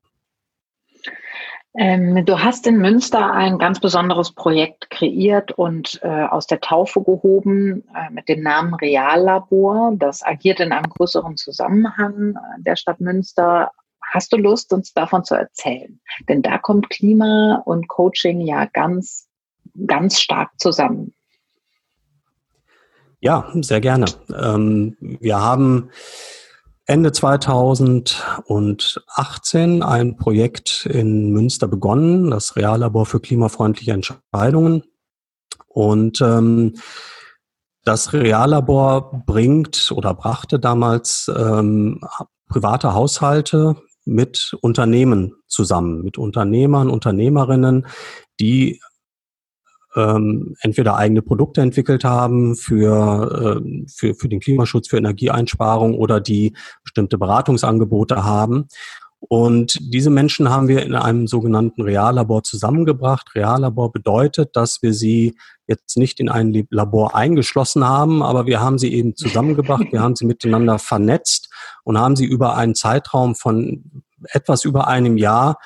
Ähm, 1.81 2.25
du 2.27 2.43
hast 2.43 2.67
in 2.67 2.79
Münster 2.79 3.31
ein 3.31 3.57
ganz 3.57 3.79
besonderes 3.79 4.33
Projekt 4.33 4.91
kreiert 4.91 5.53
und 5.53 6.01
äh, 6.03 6.25
aus 6.25 6.49
der 6.49 6.59
Taufe 6.59 7.05
gehoben 7.05 7.85
äh, 7.95 8.13
mit 8.13 8.29
dem 8.29 8.43
Namen 8.43 8.75
Reallabor. 8.75 9.93
Das 9.97 10.25
agiert 10.25 10.59
in 10.59 10.73
einem 10.73 10.91
größeren 10.91 11.37
Zusammenhang 11.37 12.35
äh, 12.35 12.63
der 12.63 12.75
Stadt 12.75 13.01
Münster. 13.01 13.71
Hast 14.03 14.33
du 14.33 14.39
Lust, 14.39 14.73
uns 14.73 14.93
davon 14.93 15.23
zu 15.23 15.37
erzählen? 15.37 16.01
Denn 16.29 16.43
da 16.43 16.59
kommt 16.59 16.91
Klima 16.91 17.63
und 17.65 17.87
Coaching 17.87 18.41
ja 18.41 18.65
ganz, 18.65 19.29
ganz 19.87 20.21
stark 20.21 20.51
zusammen. 20.57 21.15
Ja, 23.21 23.53
sehr 23.55 23.81
gerne. 23.81 24.07
Ähm, 24.37 24.97
wir 25.01 25.41
haben 25.41 25.91
Ende 26.91 27.13
2018 27.13 29.83
ein 29.83 30.17
Projekt 30.17 30.87
in 30.87 31.33
Münster 31.33 31.69
begonnen, 31.69 32.31
das 32.31 32.57
Reallabor 32.57 33.05
für 33.05 33.21
klimafreundliche 33.21 33.93
Entscheidungen. 33.93 34.85
Und 35.67 36.23
ähm, 36.23 36.77
das 37.85 38.15
Reallabor 38.15 39.23
bringt 39.27 39.93
oder 39.95 40.15
brachte 40.15 40.59
damals 40.59 41.31
ähm, 41.37 42.01
private 42.49 42.95
Haushalte 42.95 43.77
mit 44.07 44.57
Unternehmen 44.63 45.35
zusammen, 45.47 46.03
mit 46.03 46.17
Unternehmern, 46.17 46.89
Unternehmerinnen, 46.89 47.87
die 48.41 48.81
ähm, 49.99 50.55
entweder 50.61 50.97
eigene 50.97 51.23
Produkte 51.23 51.61
entwickelt 51.61 52.05
haben 52.05 52.55
für, 52.55 53.61
äh, 53.61 53.87
für, 53.93 54.15
für 54.15 54.29
den 54.29 54.41
Klimaschutz, 54.41 54.89
für 54.89 54.97
Energieeinsparung 54.97 55.95
oder 55.95 56.21
die 56.21 56.55
bestimmte 56.85 57.19
Beratungsangebote 57.19 58.25
haben. 58.25 58.69
Und 59.21 59.79
diese 59.93 60.11
Menschen 60.11 60.49
haben 60.49 60.69
wir 60.69 60.85
in 60.85 60.95
einem 60.95 61.27
sogenannten 61.27 61.83
Reallabor 61.83 62.45
zusammengebracht. 62.45 63.35
Reallabor 63.35 63.91
bedeutet, 63.91 64.55
dass 64.55 64.81
wir 64.81 64.95
sie 64.95 65.37
jetzt 65.67 65.97
nicht 65.97 66.21
in 66.21 66.29
ein 66.29 66.67
Labor 66.71 67.17
eingeschlossen 67.17 67.85
haben, 67.85 68.23
aber 68.23 68.47
wir 68.47 68.61
haben 68.61 68.79
sie 68.79 68.95
eben 68.95 69.17
zusammengebracht, 69.17 69.87
wir 69.91 70.01
haben 70.01 70.15
sie 70.15 70.25
miteinander 70.25 70.79
vernetzt 70.79 71.53
und 71.83 71.99
haben 71.99 72.15
sie 72.15 72.27
über 72.27 72.57
einen 72.57 72.77
Zeitraum 72.77 73.35
von 73.35 74.05
etwas 74.31 74.65
über 74.65 74.87
einem 74.87 75.17
Jahr 75.17 75.59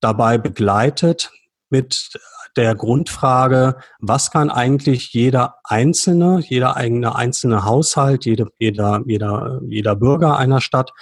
dabei 0.00 0.38
begleitet, 0.38 1.30
mit 1.68 2.10
der 2.56 2.74
Grundfrage, 2.74 3.76
was 4.00 4.30
kann 4.30 4.50
eigentlich 4.50 5.12
jeder 5.12 5.56
Einzelne, 5.64 6.40
jeder 6.46 6.76
eigene 6.76 7.14
einzelne 7.14 7.64
Haushalt, 7.64 8.24
jede, 8.24 8.48
jeder, 8.58 9.02
jeder, 9.06 9.60
jeder 9.66 9.96
Bürger 9.96 10.36
einer 10.38 10.60
Stadt 10.60 10.92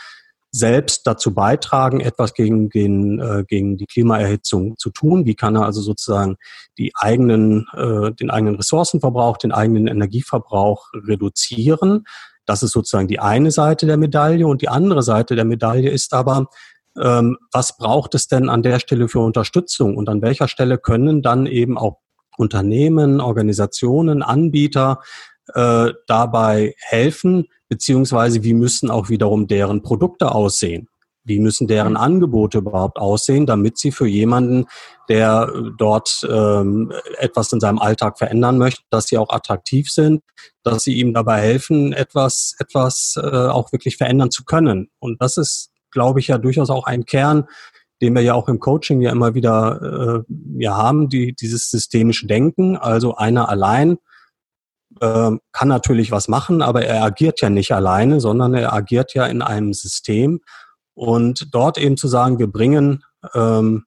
selbst 0.55 1.07
dazu 1.07 1.33
beitragen, 1.33 2.01
etwas 2.01 2.35
gegen, 2.35 2.69
den, 2.69 3.19
äh, 3.19 3.45
gegen 3.49 3.79
die 3.79 3.87
Klimaerhitzung 3.87 4.77
zu 4.77 4.91
tun? 4.91 5.25
Wie 5.25 5.35
kann 5.35 5.57
er 5.57 5.65
also 5.65 5.81
sozusagen 5.81 6.37
die 6.77 6.93
eigenen, 6.95 7.67
äh, 7.73 8.13
den 8.13 8.31
eigenen 8.31 8.57
Ressourcenverbrauch, 8.57 9.39
den 9.39 9.53
eigenen 9.53 9.87
Energieverbrauch 9.87 10.89
reduzieren? 10.95 12.05
Das 12.45 12.63
ist 12.63 12.73
sozusagen 12.73 13.09
die 13.09 13.21
eine 13.21 13.51
Seite 13.51 13.87
der 13.87 13.97
Medaille. 13.97 14.47
Und 14.47 14.61
die 14.61 14.69
andere 14.69 15.03
Seite 15.03 15.37
der 15.37 15.47
Medaille 15.47 15.91
ist 15.91 16.13
aber, 16.13 16.49
was 16.95 17.77
braucht 17.79 18.15
es 18.15 18.29
denn 18.29 18.49
an 18.49 18.63
der 18.63 18.79
Stelle 18.79 19.09
für 19.09 19.21
Unterstützung 19.21 19.97
und 19.97 20.09
an 20.09 20.21
welcher 20.21 20.47
Stelle 20.47 20.79
können 20.79 21.23
dann 21.23 21.47
eben 21.47 21.79
auch 21.79 21.99
Unternehmen, 22.37 23.21
Organisationen, 23.21 24.23
Anbieter 24.23 25.01
äh, 25.55 25.93
dabei 26.07 26.75
helfen, 26.79 27.49
beziehungsweise 27.69 28.43
wie 28.43 28.55
müssen 28.55 28.91
auch 28.91 29.09
wiederum 29.09 29.47
deren 29.47 29.83
Produkte 29.83 30.35
aussehen? 30.35 30.89
Wie 31.25 31.39
müssen 31.39 31.69
deren 31.69 31.97
Angebote 31.97 32.59
überhaupt 32.59 32.99
aussehen, 32.99 33.47
damit 33.47 33.79
sie 33.79 33.93
für 33.93 34.09
jemanden, 34.09 34.67
der 35.09 35.53
dort 35.79 36.27
ähm, 36.29 36.93
etwas 37.19 37.53
in 37.53 37.61
seinem 37.61 37.79
Alltag 37.79 38.19
verändern 38.19 38.59
möchte, 38.59 38.83
dass 38.91 39.07
sie 39.07 39.19
auch 39.19 39.31
attraktiv 39.31 39.89
sind, 39.89 40.23
dass 40.65 40.83
sie 40.83 40.95
ihm 40.95 41.15
dabei 41.15 41.41
helfen, 41.41 41.93
etwas, 41.93 42.57
etwas 42.59 43.15
äh, 43.17 43.21
auch 43.21 43.71
wirklich 43.73 43.97
verändern 43.97 44.33
zu 44.33 44.45
können. 44.45 44.91
Und 44.99 45.23
das 45.23 45.37
ist 45.37 45.72
glaube 45.93 46.21
ich, 46.21 46.29
ja 46.29 46.39
durchaus 46.39 46.71
auch 46.71 46.87
ein 46.87 47.05
Kern, 47.05 47.47
den 48.01 48.15
wir 48.15 48.23
ja 48.23 48.35
auch 48.35 48.49
im 48.49 48.59
Coaching 48.59 49.01
ja 49.01 49.13
immer 49.13 49.35
wieder 49.35 50.25
äh, 50.27 50.35
ja 50.59 50.77
haben, 50.77 51.09
die, 51.09 51.35
dieses 51.35 51.71
systemische 51.71 52.27
Denken. 52.27 52.77
Also 52.77 53.15
einer 53.15 53.49
allein 53.49 53.99
äh, 55.01 55.31
kann 55.53 55.69
natürlich 55.69 56.11
was 56.11 56.27
machen, 56.27 56.63
aber 56.63 56.85
er 56.85 57.05
agiert 57.05 57.41
ja 57.41 57.49
nicht 57.49 57.73
alleine, 57.73 58.21
sondern 58.21 58.55
er 58.55 58.73
agiert 58.73 59.15
ja 59.15 59.27
in 59.27 59.41
einem 59.41 59.73
System. 59.73 60.41
Und 60.95 61.55
dort 61.55 61.79
eben 61.79 61.97
zu 61.97 62.09
sagen, 62.09 62.39
wir 62.39 62.49
bringen 62.49 63.05
ähm, 63.35 63.85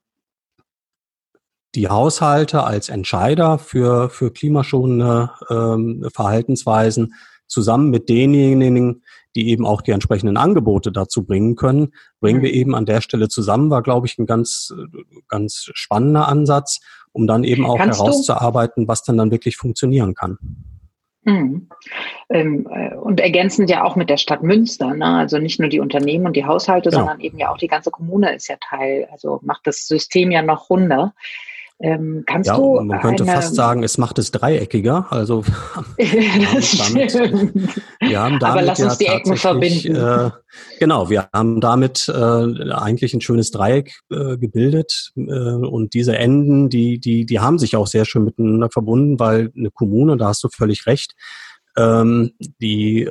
die 1.76 1.90
Haushalte 1.90 2.64
als 2.64 2.90
Entscheider 2.90 3.60
für, 3.60 4.10
für 4.10 4.32
klimaschonende 4.32 5.32
ähm, 5.50 6.08
Verhaltensweisen 6.14 7.14
zusammen 7.48 7.90
mit 7.90 8.10
denjenigen, 8.10 9.04
die 9.36 9.50
eben 9.50 9.66
auch 9.66 9.82
die 9.82 9.92
entsprechenden 9.92 10.38
Angebote 10.38 10.92
dazu 10.92 11.26
bringen 11.26 11.56
können, 11.56 11.94
bringen 12.22 12.42
wir 12.42 12.50
mhm. 12.50 12.56
eben 12.56 12.76
an 12.76 12.86
der 12.86 13.02
Stelle 13.02 13.28
zusammen, 13.28 13.70
war, 13.70 13.84
glaube 13.84 14.08
ich, 14.08 14.18
ein 14.18 14.26
ganz, 14.26 14.74
ganz 15.28 15.70
spannender 15.74 16.28
Ansatz, 16.28 16.80
um 17.12 17.28
dann 17.28 17.44
eben 17.44 17.66
auch 17.66 17.78
Kannst 17.78 18.00
herauszuarbeiten, 18.00 18.88
was 18.88 19.04
dann 19.04 19.18
dann 19.18 19.32
wirklich 19.32 19.58
funktionieren 19.58 20.14
kann. 20.16 20.38
Mhm. 21.26 21.70
Ähm, 22.30 22.68
äh, 22.72 22.96
und 22.96 23.20
ergänzend 23.20 23.70
ja 23.70 23.84
auch 23.84 23.96
mit 23.96 24.10
der 24.10 24.18
Stadt 24.18 24.44
Münster, 24.44 24.94
ne? 24.94 25.06
also 25.06 25.40
nicht 25.40 25.60
nur 25.60 25.70
die 25.70 25.80
Unternehmen 25.80 26.28
und 26.28 26.36
die 26.36 26.46
Haushalte, 26.46 26.90
ja. 26.90 26.98
sondern 26.98 27.20
eben 27.20 27.40
ja 27.40 27.52
auch 27.52 27.58
die 27.58 27.68
ganze 27.68 27.90
Kommune 27.90 28.36
ist 28.36 28.48
ja 28.48 28.58
Teil, 28.62 29.08
also 29.12 29.40
macht 29.44 29.66
das 29.66 29.88
System 29.88 30.32
ja 30.32 30.44
noch 30.44 30.70
runder. 30.70 31.14
Ähm, 31.82 32.24
kannst 32.26 32.48
ja, 32.48 32.56
du 32.56 32.80
man 32.82 33.02
könnte 33.02 33.24
eine... 33.24 33.34
fast 33.34 33.54
sagen, 33.54 33.84
es 33.84 33.98
macht 33.98 34.18
es 34.18 34.32
dreieckiger. 34.32 35.08
Also 35.10 35.44
wir 35.98 36.22
haben 36.32 36.62
damit, 36.78 37.14
wir 37.14 38.20
haben 38.20 38.40
damit 38.40 38.44
Aber 38.44 38.62
lass 38.62 38.80
uns 38.80 39.00
ja 39.00 39.12
die 39.12 39.18
Ecken 39.18 39.36
verbinden. 39.36 39.96
Äh, 39.96 40.32
genau, 40.80 41.10
wir 41.10 41.28
haben 41.34 41.60
damit 41.60 42.08
äh, 42.08 42.72
eigentlich 42.72 43.14
ein 43.14 43.20
schönes 43.20 43.52
Dreieck 43.52 44.00
äh, 44.10 44.38
gebildet 44.38 45.12
äh, 45.18 45.22
und 45.22 45.94
diese 45.94 46.18
Enden, 46.18 46.70
die 46.70 46.98
die 46.98 47.26
die 47.26 47.40
haben 47.42 47.60
sich 47.60 47.76
auch 47.76 47.88
sehr 47.88 48.06
schön 48.06 48.24
miteinander 48.24 48.70
verbunden, 48.70 49.20
weil 49.20 49.52
eine 49.58 49.70
Kommune, 49.70 50.16
da 50.16 50.28
hast 50.28 50.46
du 50.46 50.50
völlig 50.50 50.86
recht, 50.88 51.14
ähm, 51.78 52.32
die 52.62 53.10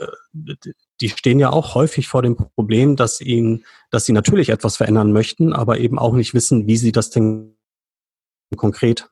die 1.02 1.08
stehen 1.10 1.38
ja 1.38 1.50
auch 1.50 1.74
häufig 1.74 2.08
vor 2.08 2.22
dem 2.22 2.36
Problem, 2.36 2.96
dass 2.96 3.20
ihnen, 3.20 3.64
dass 3.90 4.06
sie 4.06 4.12
natürlich 4.12 4.48
etwas 4.48 4.78
verändern 4.78 5.12
möchten, 5.12 5.52
aber 5.52 5.78
eben 5.80 5.98
auch 5.98 6.14
nicht 6.14 6.32
wissen, 6.32 6.66
wie 6.66 6.78
sie 6.78 6.92
das 6.92 7.10
denn 7.10 7.54
konkret 8.56 9.08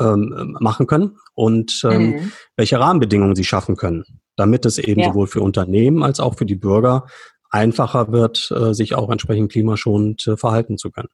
ähm, 0.00 0.56
machen 0.60 0.86
können 0.86 1.18
und 1.34 1.82
ähm, 1.84 2.10
mhm. 2.10 2.32
welche 2.56 2.78
Rahmenbedingungen 2.78 3.34
sie 3.34 3.44
schaffen 3.44 3.76
können, 3.76 4.04
damit 4.36 4.66
es 4.66 4.78
eben 4.78 5.00
ja. 5.00 5.08
sowohl 5.08 5.26
für 5.26 5.40
Unternehmen 5.40 6.02
als 6.02 6.20
auch 6.20 6.36
für 6.36 6.46
die 6.46 6.54
Bürger 6.54 7.06
einfacher 7.50 8.12
wird, 8.12 8.52
äh, 8.54 8.74
sich 8.74 8.94
auch 8.94 9.10
entsprechend 9.10 9.52
klimaschonend 9.52 10.26
äh, 10.26 10.36
verhalten 10.36 10.78
zu 10.78 10.90
können. 10.90 11.08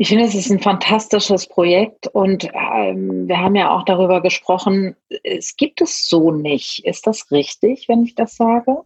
Ich 0.00 0.08
finde, 0.08 0.24
es 0.24 0.34
ist 0.36 0.50
ein 0.50 0.60
fantastisches 0.60 1.48
Projekt 1.48 2.06
und 2.06 2.44
ähm, 2.44 3.26
wir 3.26 3.38
haben 3.38 3.56
ja 3.56 3.70
auch 3.70 3.84
darüber 3.84 4.22
gesprochen, 4.22 4.94
es 5.24 5.56
gibt 5.56 5.80
es 5.80 6.08
so 6.08 6.30
nicht. 6.30 6.84
Ist 6.84 7.08
das 7.08 7.32
richtig, 7.32 7.88
wenn 7.88 8.04
ich 8.04 8.14
das 8.14 8.36
sage? 8.36 8.82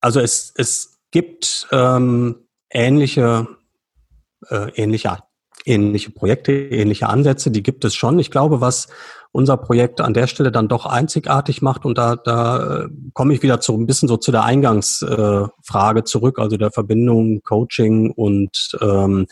Also 0.00 0.18
es, 0.18 0.52
es 0.56 0.98
gibt 1.12 1.68
ähm, 1.70 2.48
ähnliche, 2.70 3.46
äh, 4.48 4.72
ähnliche 4.74 5.12
ähnliche 5.64 6.10
Projekte, 6.10 6.52
ähnliche 6.52 7.08
Ansätze, 7.08 7.50
die 7.50 7.62
gibt 7.62 7.84
es 7.84 7.94
schon. 7.94 8.18
Ich 8.18 8.30
glaube, 8.30 8.60
was 8.60 8.88
unser 9.32 9.56
Projekt 9.56 10.00
an 10.00 10.14
der 10.14 10.26
Stelle 10.26 10.50
dann 10.50 10.68
doch 10.68 10.86
einzigartig 10.86 11.62
macht, 11.62 11.84
und 11.84 11.98
da, 11.98 12.16
da 12.16 12.84
äh, 12.84 12.88
komme 13.12 13.34
ich 13.34 13.42
wieder 13.42 13.60
zu 13.60 13.74
ein 13.74 13.86
bisschen 13.86 14.08
so 14.08 14.16
zu 14.16 14.32
der 14.32 14.44
Eingangsfrage 14.44 16.00
äh, 16.00 16.04
zurück, 16.04 16.38
also 16.38 16.56
der 16.56 16.70
Verbindung 16.70 17.42
Coaching 17.42 18.10
und 18.10 18.76
ähm, 18.80 19.26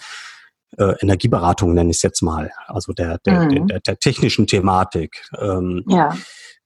äh, 0.77 0.95
Energieberatung 1.01 1.75
nenne 1.75 1.91
ich 1.91 1.97
es 1.97 2.03
jetzt 2.03 2.23
mal, 2.23 2.51
also 2.67 2.93
der, 2.93 3.19
der, 3.19 3.45
mhm. 3.45 3.67
der, 3.69 3.81
der, 3.81 3.99
technischen 3.99 4.47
Thematik. 4.47 5.25
Ähm, 5.39 5.85
ja. 5.89 6.15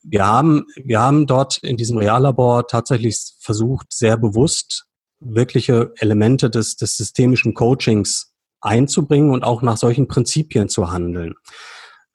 Wir 0.03 0.27
haben, 0.27 0.67
wir 0.77 1.01
haben 1.01 1.27
dort 1.27 1.59
in 1.59 1.77
diesem 1.77 1.99
Reallabor 1.99 2.67
tatsächlich 2.67 3.35
versucht, 3.39 3.93
sehr 3.93 4.17
bewusst 4.17 4.87
wirkliche 5.21 5.93
Elemente 5.99 6.49
des, 6.49 6.77
des 6.77 6.97
systemischen 6.97 7.53
Coachings 7.53 8.30
einzubringen 8.61 9.31
und 9.31 9.45
auch 9.45 9.63
nach 9.63 9.77
solchen 9.77 10.09
Prinzipien 10.09 10.69
zu 10.69 10.91
handeln. 10.91 11.35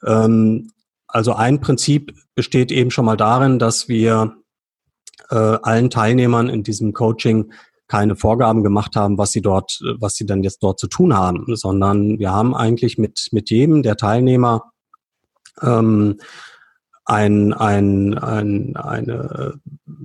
Ähm, 0.06 0.72
also 1.08 1.34
ein 1.34 1.62
Prinzip 1.62 2.14
besteht 2.36 2.72
eben 2.72 2.92
schon 2.92 3.06
mal 3.06 3.18
darin, 3.18 3.60
dass 3.60 3.88
wir 3.88 4.36
äh, 5.30 5.36
allen 5.36 5.90
Teilnehmern 5.90 6.50
in 6.50 6.64
diesem 6.64 6.94
Coaching 6.94 7.52
keine 7.88 8.16
Vorgaben 8.16 8.64
gemacht 8.64 8.96
haben, 8.96 9.18
was 9.18 9.32
sie 9.32 9.42
dort, 9.42 9.80
was 10.00 10.16
sie 10.16 10.26
dann 10.26 10.44
jetzt 10.44 10.64
dort 10.64 10.80
zu 10.80 10.88
tun 10.88 11.16
haben, 11.16 11.56
sondern 11.56 12.18
wir 12.20 12.32
haben 12.32 12.56
eigentlich 12.56 12.98
mit, 12.98 13.30
mit 13.32 13.50
jedem 13.50 13.84
der 13.84 13.96
Teilnehmer 13.96 14.72
ähm, 15.62 16.18
ein, 17.06 17.54
ein, 17.54 18.18
ein, 18.18 18.76
eine 18.76 19.60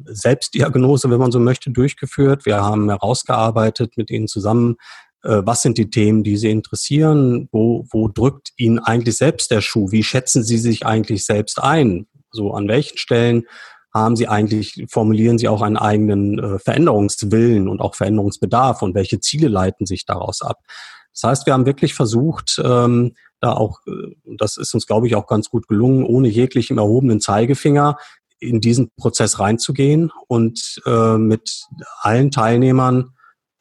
Selbstdiagnose, 0.04 1.10
wenn 1.10 1.18
man 1.18 1.32
so 1.32 1.40
möchte, 1.40 1.70
durchgeführt. 1.70 2.44
Wir 2.44 2.62
haben 2.62 2.90
herausgearbeitet 2.90 3.96
mit 3.96 4.10
ihnen 4.10 4.28
zusammen, 4.28 4.76
was 5.22 5.62
sind 5.62 5.76
die 5.76 5.90
Themen, 5.90 6.24
die 6.24 6.36
Sie 6.36 6.50
interessieren, 6.50 7.48
wo, 7.52 7.86
wo 7.90 8.08
drückt 8.08 8.52
Ihnen 8.56 8.78
eigentlich 8.78 9.16
selbst 9.16 9.50
der 9.50 9.60
Schuh, 9.60 9.90
wie 9.90 10.02
schätzen 10.02 10.42
Sie 10.42 10.58
sich 10.58 10.86
eigentlich 10.86 11.26
selbst 11.26 11.62
ein, 11.62 12.06
so 12.30 12.52
an 12.52 12.68
welchen 12.68 12.96
Stellen 12.96 13.44
haben 13.92 14.16
Sie 14.16 14.28
eigentlich, 14.28 14.84
formulieren 14.88 15.38
Sie 15.38 15.48
auch 15.48 15.62
einen 15.62 15.76
eigenen 15.76 16.38
äh, 16.38 16.58
Veränderungswillen 16.58 17.68
und 17.68 17.80
auch 17.80 17.94
Veränderungsbedarf 17.94 18.82
und 18.82 18.94
welche 18.94 19.20
Ziele 19.20 19.48
leiten 19.48 19.86
sich 19.86 20.06
daraus 20.06 20.42
ab. 20.42 20.58
Das 21.12 21.24
heißt, 21.24 21.46
wir 21.46 21.54
haben 21.54 21.66
wirklich 21.66 21.94
versucht, 21.94 22.60
ähm, 22.64 23.14
da 23.40 23.52
auch, 23.52 23.80
äh, 23.86 24.14
das 24.38 24.56
ist 24.56 24.74
uns, 24.74 24.86
glaube 24.86 25.06
ich, 25.06 25.16
auch 25.16 25.26
ganz 25.26 25.50
gut 25.50 25.66
gelungen, 25.66 26.04
ohne 26.04 26.28
jeglichen 26.28 26.78
erhobenen 26.78 27.20
Zeigefinger 27.20 27.96
in 28.38 28.60
diesen 28.60 28.90
Prozess 28.96 29.38
reinzugehen 29.38 30.12
und 30.28 30.80
äh, 30.86 31.18
mit 31.18 31.66
allen 32.00 32.30
Teilnehmern 32.30 33.10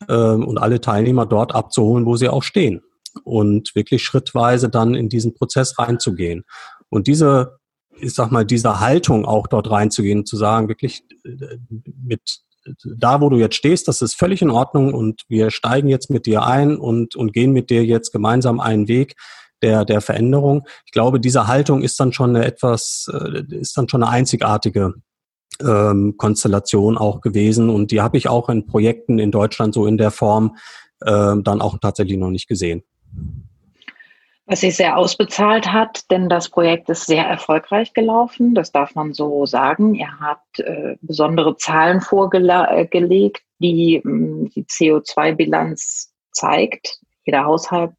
äh, 0.08 0.13
und 0.13 0.58
alle 0.58 0.82
Teilnehmer 0.82 1.25
dort 1.25 1.53
abzuholen, 1.53 2.06
wo 2.06 2.15
sie 2.15 2.29
auch 2.29 2.44
stehen 2.44 2.82
und 3.24 3.75
wirklich 3.75 4.03
schrittweise 4.03 4.70
dann 4.70 4.96
in 4.96 5.10
diesen 5.10 5.34
Prozess 5.34 5.77
reinzugehen. 5.79 6.44
Und 6.89 7.08
diese, 7.08 7.60
ich 7.98 8.13
sag 8.13 8.32
mal, 8.32 8.46
diese 8.46 8.79
Haltung 8.79 9.25
auch 9.25 9.48
dort 9.48 9.70
reinzugehen, 9.70 10.25
zu 10.25 10.38
sagen, 10.38 10.68
wirklich 10.68 11.03
äh, 11.24 11.58
mit 12.03 12.41
da, 12.84 13.22
wo 13.22 13.29
du 13.29 13.38
jetzt 13.38 13.56
stehst, 13.56 13.88
das 13.88 14.01
ist 14.01 14.15
völlig 14.15 14.41
in 14.41 14.51
Ordnung 14.51 14.94
und 14.94 15.24
wir 15.27 15.50
steigen 15.50 15.88
jetzt 15.88 16.10
mit 16.10 16.25
dir 16.25 16.44
ein 16.44 16.77
und, 16.77 17.15
und 17.15 17.34
gehen 17.34 17.51
mit 17.51 17.70
dir 17.70 17.84
jetzt 17.86 18.12
gemeinsam 18.12 18.60
einen 18.60 18.88
Weg 18.88 19.15
der, 19.62 19.86
der 19.86 20.01
Veränderung. 20.01 20.68
Ich 20.86 20.91
glaube, 20.91 21.20
diese 21.20 21.48
Haltung 21.48 21.82
ist 21.82 22.00
dann 22.00 22.13
schon 22.13 22.36
eine 22.36 22.46
etwas, 22.46 23.10
äh, 23.12 23.44
ist 23.56 23.77
dann 23.77 23.89
schon 23.89 24.03
eine 24.03 24.12
einzigartige 24.12 24.94
ähm, 25.61 26.15
Konstellation 26.17 26.97
auch 26.97 27.21
gewesen 27.21 27.69
und 27.69 27.91
die 27.91 28.01
habe 28.01 28.17
ich 28.17 28.29
auch 28.29 28.49
in 28.49 28.65
Projekten 28.65 29.19
in 29.19 29.31
Deutschland 29.31 29.73
so 29.73 29.85
in 29.85 29.97
der 29.97 30.11
Form 30.11 30.55
äh, 31.01 31.35
dann 31.41 31.61
auch 31.61 31.77
tatsächlich 31.79 32.17
noch 32.17 32.29
nicht 32.29 32.47
gesehen. 32.47 32.83
Was 34.45 34.61
sich 34.61 34.75
sehr 34.75 34.97
ausbezahlt 34.97 35.71
hat, 35.71 36.09
denn 36.09 36.27
das 36.27 36.49
Projekt 36.49 36.89
ist 36.89 37.05
sehr 37.05 37.23
erfolgreich 37.23 37.93
gelaufen, 37.93 38.55
das 38.55 38.71
darf 38.71 38.95
man 38.95 39.13
so 39.13 39.45
sagen. 39.45 39.93
Er 39.93 40.19
hat 40.19 40.41
äh, 40.57 40.95
besondere 41.01 41.55
Zahlen 41.55 42.01
vorgelegt, 42.01 43.43
die 43.59 44.01
mh, 44.03 44.49
die 44.55 44.63
CO2-Bilanz 44.63 46.11
zeigt. 46.31 46.99
Jeder 47.29 47.45
Haushalt, 47.45 47.91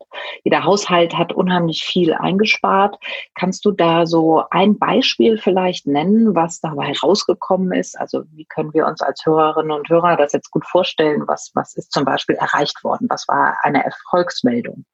jeder 0.43 0.65
Haushalt 0.65 1.17
hat 1.17 1.33
unheimlich 1.33 1.85
viel 1.85 2.13
eingespart. 2.13 2.99
Kannst 3.37 3.65
du 3.65 3.71
da 3.71 4.05
so 4.05 4.43
ein 4.51 4.77
Beispiel 4.77 5.39
vielleicht 5.39 5.87
nennen, 5.87 6.35
was 6.35 6.59
dabei 6.59 6.93
rausgekommen 7.01 7.71
ist? 7.71 7.97
Also 7.97 8.25
wie 8.33 8.45
können 8.45 8.75
wir 8.75 8.87
uns 8.87 9.03
als 9.03 9.25
Hörerinnen 9.25 9.71
und 9.71 9.89
Hörer 9.89 10.17
das 10.17 10.33
jetzt 10.33 10.51
gut 10.51 10.67
vorstellen? 10.67 11.23
Was, 11.29 11.53
was 11.55 11.77
ist 11.77 11.93
zum 11.93 12.05
Beispiel 12.05 12.35
erreicht 12.35 12.83
worden? 12.83 13.07
Was 13.09 13.29
war 13.29 13.57
eine 13.63 13.85
Erfolgsmeldung? 13.85 14.85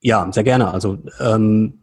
Ja, 0.00 0.30
sehr 0.30 0.44
gerne. 0.44 0.72
Also 0.72 0.98
ähm, 1.18 1.82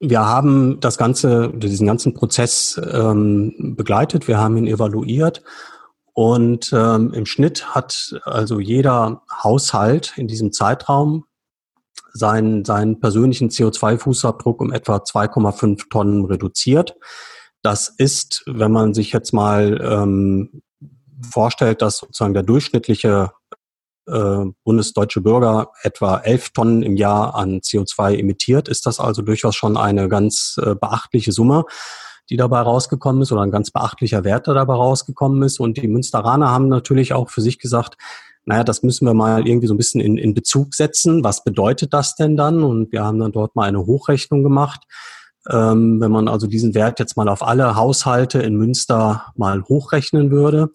wir 0.00 0.20
haben 0.20 0.80
das 0.80 0.96
ganze, 0.96 1.50
diesen 1.50 1.86
ganzen 1.86 2.14
Prozess 2.14 2.80
ähm, 2.94 3.74
begleitet. 3.76 4.26
Wir 4.26 4.38
haben 4.38 4.56
ihn 4.56 4.66
evaluiert 4.66 5.42
und 6.18 6.72
ähm, 6.72 7.12
im 7.12 7.26
Schnitt 7.26 7.74
hat 7.74 8.18
also 8.24 8.58
jeder 8.58 9.20
Haushalt 9.30 10.14
in 10.16 10.26
diesem 10.26 10.50
Zeitraum 10.50 11.26
seinen, 12.14 12.64
seinen 12.64 13.00
persönlichen 13.00 13.50
CO2-Fußabdruck 13.50 14.60
um 14.60 14.72
etwa 14.72 14.96
2,5 14.96 15.90
Tonnen 15.90 16.24
reduziert. 16.24 16.96
Das 17.60 17.90
ist, 17.98 18.44
wenn 18.46 18.72
man 18.72 18.94
sich 18.94 19.12
jetzt 19.12 19.34
mal 19.34 19.78
ähm, 19.82 20.62
vorstellt, 21.30 21.82
dass 21.82 21.98
sozusagen 21.98 22.32
der 22.32 22.44
durchschnittliche 22.44 23.32
äh, 24.06 24.44
bundesdeutsche 24.64 25.20
Bürger 25.20 25.70
etwa 25.82 26.16
11 26.16 26.54
Tonnen 26.54 26.82
im 26.82 26.96
Jahr 26.96 27.34
an 27.34 27.60
CO2 27.60 28.18
emittiert, 28.18 28.68
ist 28.68 28.86
das 28.86 29.00
also 29.00 29.20
durchaus 29.20 29.54
schon 29.54 29.76
eine 29.76 30.08
ganz 30.08 30.58
äh, 30.62 30.74
beachtliche 30.74 31.32
Summe 31.32 31.66
die 32.30 32.36
dabei 32.36 32.60
rausgekommen 32.60 33.22
ist 33.22 33.32
oder 33.32 33.42
ein 33.42 33.50
ganz 33.50 33.70
beachtlicher 33.70 34.24
Wert, 34.24 34.46
der 34.46 34.54
dabei 34.54 34.74
rausgekommen 34.74 35.42
ist. 35.42 35.60
Und 35.60 35.76
die 35.76 35.88
Münsteraner 35.88 36.50
haben 36.50 36.68
natürlich 36.68 37.12
auch 37.12 37.30
für 37.30 37.40
sich 37.40 37.58
gesagt, 37.58 37.96
naja, 38.44 38.62
das 38.62 38.82
müssen 38.82 39.06
wir 39.06 39.14
mal 39.14 39.46
irgendwie 39.46 39.66
so 39.66 39.74
ein 39.74 39.76
bisschen 39.76 40.00
in, 40.00 40.18
in 40.18 40.32
Bezug 40.32 40.74
setzen. 40.74 41.24
Was 41.24 41.42
bedeutet 41.42 41.92
das 41.92 42.14
denn 42.14 42.36
dann? 42.36 42.62
Und 42.62 42.92
wir 42.92 43.04
haben 43.04 43.18
dann 43.18 43.32
dort 43.32 43.56
mal 43.56 43.68
eine 43.68 43.84
Hochrechnung 43.84 44.42
gemacht. 44.42 44.84
Ähm, 45.50 46.00
wenn 46.00 46.12
man 46.12 46.28
also 46.28 46.46
diesen 46.46 46.74
Wert 46.74 46.98
jetzt 46.98 47.16
mal 47.16 47.28
auf 47.28 47.42
alle 47.42 47.76
Haushalte 47.76 48.40
in 48.40 48.56
Münster 48.56 49.32
mal 49.36 49.62
hochrechnen 49.64 50.30
würde, 50.30 50.70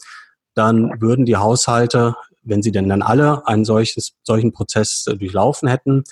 dann 0.53 1.01
würden 1.01 1.25
die 1.25 1.37
Haushalte, 1.37 2.15
wenn 2.43 2.61
sie 2.61 2.71
denn 2.71 2.89
dann 2.89 3.01
alle 3.01 3.47
einen 3.47 3.65
solches, 3.65 4.13
solchen 4.23 4.51
Prozess 4.51 5.03
durchlaufen 5.05 5.69
hätten, 5.69 6.03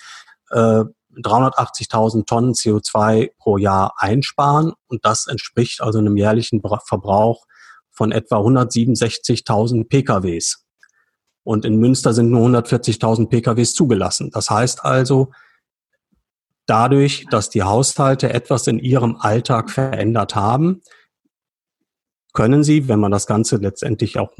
äh, 0.51 0.83
380.000 1.21 2.25
Tonnen 2.25 2.53
CO2 2.53 3.31
pro 3.37 3.57
Jahr 3.57 3.93
einsparen 3.97 4.73
und 4.87 5.05
das 5.05 5.27
entspricht 5.27 5.81
also 5.81 5.99
einem 5.99 6.17
jährlichen 6.17 6.61
Verbrauch 6.61 7.45
von 7.91 8.11
etwa 8.11 8.37
167.000 8.37 9.87
PKWs. 9.87 10.65
Und 11.43 11.65
in 11.65 11.77
Münster 11.77 12.13
sind 12.13 12.29
nur 12.29 12.47
140.000 12.47 13.27
PKWs 13.27 13.73
zugelassen. 13.73 14.29
Das 14.31 14.49
heißt 14.49 14.85
also, 14.85 15.31
dadurch, 16.65 17.25
dass 17.31 17.49
die 17.49 17.63
Haushalte 17.63 18.31
etwas 18.31 18.67
in 18.67 18.79
ihrem 18.79 19.15
Alltag 19.17 19.71
verändert 19.71 20.35
haben, 20.35 20.81
können 22.33 22.63
sie, 22.63 22.87
wenn 22.87 22.99
man 22.99 23.11
das 23.11 23.25
Ganze 23.25 23.57
letztendlich 23.57 24.19
auch 24.19 24.37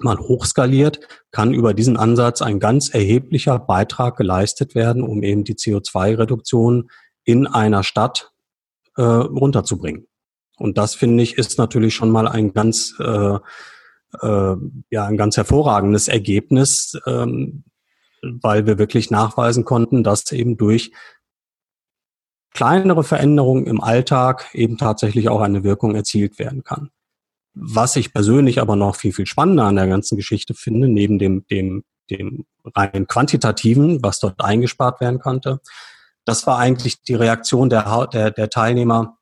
mal 0.00 0.18
hochskaliert, 0.18 1.00
kann 1.30 1.54
über 1.54 1.74
diesen 1.74 1.96
Ansatz 1.96 2.42
ein 2.42 2.58
ganz 2.58 2.88
erheblicher 2.88 3.58
Beitrag 3.58 4.16
geleistet 4.16 4.74
werden, 4.74 5.02
um 5.02 5.22
eben 5.22 5.44
die 5.44 5.54
CO2-Reduktion 5.54 6.90
in 7.24 7.46
einer 7.46 7.82
Stadt 7.82 8.32
äh, 8.96 9.02
runterzubringen. 9.02 10.06
Und 10.56 10.78
das 10.78 10.94
finde 10.94 11.22
ich 11.22 11.36
ist 11.38 11.58
natürlich 11.58 11.94
schon 11.94 12.10
mal 12.10 12.28
ein 12.28 12.52
ganz 12.52 12.94
äh, 13.00 13.38
äh, 14.20 14.56
ja 14.90 15.06
ein 15.06 15.16
ganz 15.16 15.36
hervorragendes 15.36 16.08
Ergebnis, 16.08 16.98
ähm, 17.06 17.64
weil 18.22 18.66
wir 18.66 18.78
wirklich 18.78 19.10
nachweisen 19.10 19.64
konnten, 19.64 20.04
dass 20.04 20.30
eben 20.32 20.56
durch 20.56 20.92
kleinere 22.52 23.02
Veränderungen 23.02 23.66
im 23.66 23.80
Alltag 23.80 24.48
eben 24.54 24.78
tatsächlich 24.78 25.28
auch 25.28 25.40
eine 25.40 25.64
Wirkung 25.64 25.94
erzielt 25.94 26.38
werden 26.38 26.62
kann. 26.62 26.90
Was 27.54 27.94
ich 27.94 28.12
persönlich 28.12 28.60
aber 28.60 28.74
noch 28.74 28.96
viel, 28.96 29.12
viel 29.12 29.26
spannender 29.26 29.64
an 29.64 29.76
der 29.76 29.86
ganzen 29.86 30.16
Geschichte 30.16 30.54
finde, 30.54 30.88
neben 30.88 31.18
dem, 31.18 31.46
dem, 31.46 31.84
dem 32.10 32.46
rein 32.64 33.06
quantitativen, 33.06 34.02
was 34.02 34.18
dort 34.18 34.42
eingespart 34.42 35.00
werden 35.00 35.20
konnte, 35.20 35.60
das 36.24 36.46
war 36.46 36.58
eigentlich 36.58 37.02
die 37.02 37.14
Reaktion 37.14 37.70
der, 37.70 38.08
der, 38.08 38.30
der 38.32 38.50
Teilnehmer 38.50 39.18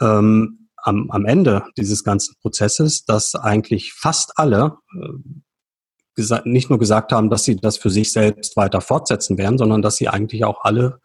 ähm, 0.00 0.68
am, 0.76 1.10
am 1.10 1.26
Ende 1.26 1.64
dieses 1.76 2.02
ganzen 2.02 2.36
Prozesses, 2.40 3.04
dass 3.04 3.34
eigentlich 3.34 3.92
fast 3.92 4.38
alle 4.38 4.78
äh, 4.94 6.40
nicht 6.44 6.68
nur 6.68 6.78
gesagt 6.78 7.12
haben, 7.12 7.30
dass 7.30 7.44
sie 7.44 7.56
das 7.56 7.78
für 7.78 7.90
sich 7.90 8.12
selbst 8.12 8.56
weiter 8.56 8.80
fortsetzen 8.80 9.38
werden, 9.38 9.58
sondern 9.58 9.80
dass 9.80 9.96
sie 9.96 10.08
eigentlich 10.08 10.44
auch 10.44 10.64
alle 10.64 11.00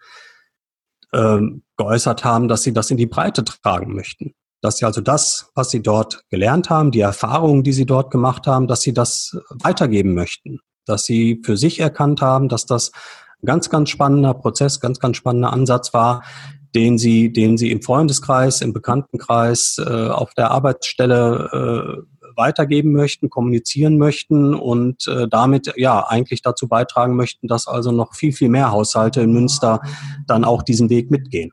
ähm, 1.13 1.63
geäußert 1.77 2.23
haben, 2.23 2.47
dass 2.47 2.63
sie 2.63 2.73
das 2.73 2.91
in 2.91 2.97
die 2.97 3.05
Breite 3.05 3.43
tragen 3.43 3.93
möchten 3.93 4.35
dass 4.61 4.77
sie 4.77 4.85
also 4.85 5.01
das, 5.01 5.51
was 5.55 5.69
sie 5.69 5.81
dort 5.81 6.23
gelernt 6.29 6.69
haben, 6.69 6.91
die 6.91 7.01
Erfahrungen, 7.01 7.63
die 7.63 7.73
sie 7.73 7.85
dort 7.85 8.11
gemacht 8.11 8.47
haben, 8.47 8.67
dass 8.67 8.81
sie 8.81 8.93
das 8.93 9.37
weitergeben 9.49 10.13
möchten, 10.13 10.59
dass 10.85 11.03
sie 11.03 11.41
für 11.45 11.57
sich 11.57 11.79
erkannt 11.79 12.21
haben, 12.21 12.49
dass 12.49 12.65
das 12.65 12.91
ein 13.41 13.45
ganz, 13.45 13.69
ganz 13.69 13.89
spannender 13.89 14.33
Prozess, 14.33 14.79
ganz, 14.79 14.99
ganz 14.99 15.17
spannender 15.17 15.53
Ansatz 15.53 15.93
war, 15.93 16.23
den 16.73 16.97
sie, 16.97 17.31
den 17.31 17.57
sie 17.57 17.71
im 17.71 17.81
Freundeskreis, 17.81 18.61
im 18.61 18.73
Bekanntenkreis, 18.73 19.77
äh, 19.79 20.07
auf 20.09 20.33
der 20.33 20.51
Arbeitsstelle 20.51 22.03
äh, 22.03 22.15
weitergeben 22.35 22.91
möchten, 22.91 23.29
kommunizieren 23.29 23.97
möchten 23.97 24.53
und 24.53 25.07
äh, 25.07 25.27
damit 25.29 25.73
ja 25.77 26.05
eigentlich 26.07 26.41
dazu 26.41 26.67
beitragen 26.67 27.15
möchten, 27.15 27.47
dass 27.47 27.67
also 27.67 27.91
noch 27.91 28.13
viel, 28.13 28.33
viel 28.33 28.49
mehr 28.49 28.71
Haushalte 28.71 29.21
in 29.21 29.31
Münster 29.31 29.81
dann 30.27 30.43
auch 30.43 30.63
diesen 30.63 30.89
Weg 30.89 31.11
mitgehen. 31.11 31.51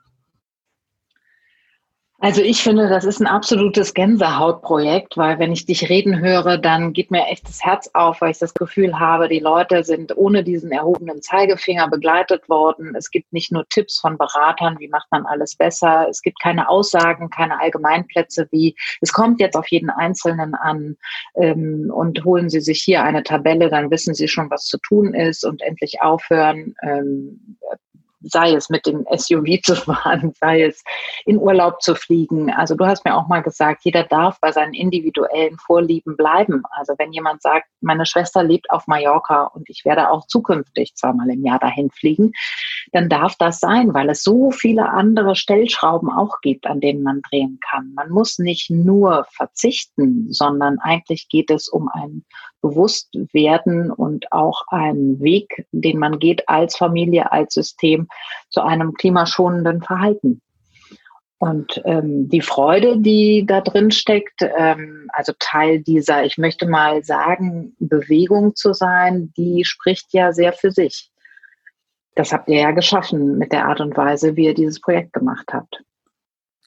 Also 2.25 2.41
ich 2.41 2.63
finde, 2.63 2.89
das 2.89 3.05
ist 3.05 3.19
ein 3.21 3.27
absolutes 3.27 3.95
Gänsehautprojekt, 3.95 5.17
weil 5.17 5.41
wenn 5.41 5.51
ich 5.51 5.67
dich 5.67 5.89
reden 5.89 6.21
höre, 6.21 6.57
dann 6.57 6.93
geht 6.93 7.11
mir 7.11 7.27
echt 7.27 7.49
das 7.49 7.65
Herz 7.65 7.91
auf, 7.95 8.21
weil 8.21 8.31
ich 8.31 8.39
das 8.39 8.55
Gefühl 8.55 8.97
habe, 9.01 9.29
die 9.29 9.41
Leute 9.41 9.83
sind 9.83 10.17
ohne 10.17 10.45
diesen 10.45 10.71
erhobenen 10.71 11.21
Zeigefinger 11.21 11.89
begleitet 11.91 12.49
worden. 12.49 12.95
Es 12.97 13.11
gibt 13.11 13.33
nicht 13.33 13.51
nur 13.51 13.69
Tipps 13.71 13.99
von 13.99 14.19
Beratern, 14.19 14.77
wie 14.79 14.87
macht 14.87 15.09
man 15.11 15.27
alles 15.27 15.57
besser. 15.57 16.07
Es 16.09 16.23
gibt 16.23 16.41
keine 16.41 16.69
Aussagen, 16.69 17.29
keine 17.29 17.59
Allgemeinplätze 17.59 18.47
wie, 18.53 18.77
es 19.01 19.13
kommt 19.13 19.41
jetzt 19.41 19.57
auf 19.57 19.67
jeden 19.67 19.91
Einzelnen 19.91 20.55
an 20.55 20.97
ähm, 21.35 21.91
und 21.93 22.25
holen 22.25 22.49
Sie 22.49 22.61
sich 22.61 22.83
hier 22.83 23.03
eine 23.03 23.25
Tabelle, 23.25 23.69
dann 23.69 23.91
wissen 23.91 24.15
Sie 24.15 24.29
schon, 24.29 24.49
was 24.49 24.67
zu 24.67 24.79
tun 24.79 25.13
ist 25.13 25.45
und 25.45 25.61
endlich 25.61 26.01
aufhören, 26.03 26.77
ähm, 26.85 27.57
sei 28.23 28.53
es 28.53 28.69
mit 28.69 28.87
dem 28.87 29.07
SUV 29.15 29.61
zu 29.63 29.77
fahren, 29.77 30.33
sei 30.41 30.65
es 30.65 30.83
in 31.25 31.39
Urlaub 31.39 31.83
zu 31.83 31.95
fliegen. 31.95 32.51
Also 32.51 32.75
du 32.75 32.87
hast 32.87 33.05
mir 33.05 33.17
auch 33.17 33.29
mal 33.29 33.43
gesagt, 33.43 33.85
jeder 33.85 34.05
darf 34.05 34.41
bei 34.41 34.53
seinen 34.53 34.75
individuellen 34.75 35.57
Vorlieben 35.59 36.17
bleiben. 36.17 36.63
Also 36.71 36.95
wenn 36.99 37.13
jemand 37.13 37.43
sagt, 37.43 37.67
meine 37.81 38.07
Schwester 38.07 38.43
lebt 38.43 38.71
auf 38.71 38.87
Mallorca 38.87 39.45
und 39.45 39.69
ich 39.69 39.85
werde 39.85 40.11
auch 40.11 40.27
zukünftig 40.27 40.95
zweimal 40.95 41.31
im 41.31 41.45
Jahr 41.45 41.59
dahin 41.59 41.91
fliegen, 41.91 42.33
dann 42.93 43.09
darf 43.09 43.37
das 43.37 43.61
sein, 43.61 43.95
weil 43.95 44.11
es 44.11 44.23
so 44.23 44.51
viele 44.51 44.89
andere 44.89 45.37
Stellschrauben 45.37 46.11
auch 46.11 46.41
gibt, 46.41 46.67
an 46.67 46.81
denen 46.81 47.03
man 47.03 47.23
drehen 47.23 47.59
kann. 47.69 47.93
Man 47.95 48.11
muss 48.11 48.39
nicht 48.39 48.71
nur 48.71 49.27
verzichten, 49.31 50.33
sondern 50.33 50.79
eigentlich 50.79 51.29
geht 51.29 51.51
es 51.51 51.69
um 51.69 51.89
ein 51.93 52.25
Bewusstwerden 52.63 53.91
und 53.91 54.33
auch 54.33 54.63
einen 54.69 55.21
Weg, 55.21 55.67
den 55.73 55.99
man 55.99 56.19
geht 56.19 56.49
als 56.49 56.77
Familie, 56.77 57.31
als 57.31 57.55
System 57.55 58.09
zu 58.49 58.63
einem 58.63 58.95
klimaschonenden 58.95 59.83
Verhalten. 59.83 60.41
Und 61.39 61.83
ähm, 61.85 62.29
die 62.29 62.41
Freude, 62.41 62.99
die 62.99 63.45
da 63.45 63.61
drin 63.61 63.91
steckt, 63.91 64.43
ähm, 64.57 65.09
also 65.13 65.33
Teil 65.41 65.81
dieser, 65.81 66.25
ich 66.25 66.39
möchte 66.39 66.69
mal 66.69 67.03
sagen, 67.03 67.75
Bewegung 67.81 68.55
zu 68.55 68.73
sein, 68.73 69.33
die 69.37 69.65
spricht 69.65 70.15
ja 70.15 70.33
sehr 70.33 70.53
für 70.53 70.71
sich. 70.71 71.11
Das 72.15 72.33
habt 72.33 72.49
ihr 72.49 72.61
ja 72.61 72.71
geschaffen 72.71 73.39
mit 73.39 73.53
der 73.53 73.67
Art 73.67 73.81
und 73.81 73.97
Weise, 73.97 74.37
wie 74.37 74.45
ihr 74.45 74.55
dieses 74.55 74.81
Projekt 74.81 75.15
gemacht 75.15 75.49
habt. 75.53 75.83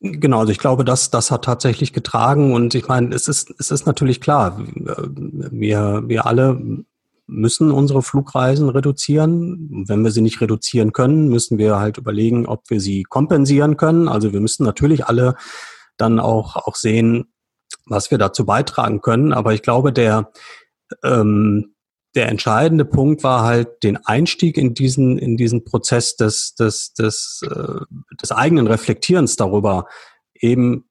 Genau, 0.02 0.40
also 0.40 0.52
ich 0.52 0.60
glaube, 0.60 0.84
das, 0.84 1.10
das 1.10 1.32
hat 1.32 1.46
tatsächlich 1.46 1.94
getragen 1.94 2.54
und 2.54 2.76
ich 2.76 2.88
meine, 2.88 3.16
es 3.16 3.28
ist, 3.28 3.54
es 3.60 3.72
ist 3.72 3.86
natürlich 3.86 4.20
klar, 4.20 4.60
wir, 4.60 6.04
wir 6.06 6.26
alle 6.26 6.86
müssen 7.28 7.72
unsere 7.72 8.02
Flugreisen 8.02 8.70
reduzieren. 8.70 9.86
Wenn 9.88 10.04
wir 10.04 10.12
sie 10.12 10.22
nicht 10.22 10.42
reduzieren 10.42 10.94
können, 10.94 11.30
müssen 11.30 11.58
wir 11.58 11.80
halt 11.80 11.98
überlegen, 11.98 12.46
ob 12.46 12.70
wir 12.70 12.80
sie 12.80 13.04
kompensieren 13.04 13.78
können. 13.78 14.08
Also 14.08 14.34
wir 14.34 14.42
müssen 14.42 14.64
natürlich 14.64 15.06
alle 15.06 15.36
dann 15.98 16.20
auch, 16.20 16.56
auch 16.56 16.76
sehen, 16.76 17.34
was 17.86 18.12
wir 18.12 18.18
dazu 18.18 18.46
beitragen 18.46 19.02
können. 19.02 19.34
Aber 19.34 19.54
ich 19.54 19.62
glaube, 19.62 19.92
der, 19.92 20.32
ähm, 21.04 21.75
der 22.16 22.30
entscheidende 22.30 22.86
Punkt 22.86 23.24
war 23.24 23.44
halt 23.44 23.84
den 23.84 23.98
Einstieg 23.98 24.58
in 24.58 24.74
diesen, 24.74 25.18
in 25.18 25.38
diesen 25.38 25.66
Prozess 25.66 26.16
des, 26.16 26.56
des, 26.56 26.94
des, 26.94 27.42
äh, 27.50 27.80
des 28.22 28.32
eigenen 28.32 28.68
Reflektierens 28.68 29.36
darüber 29.36 29.88
eben 30.34 30.86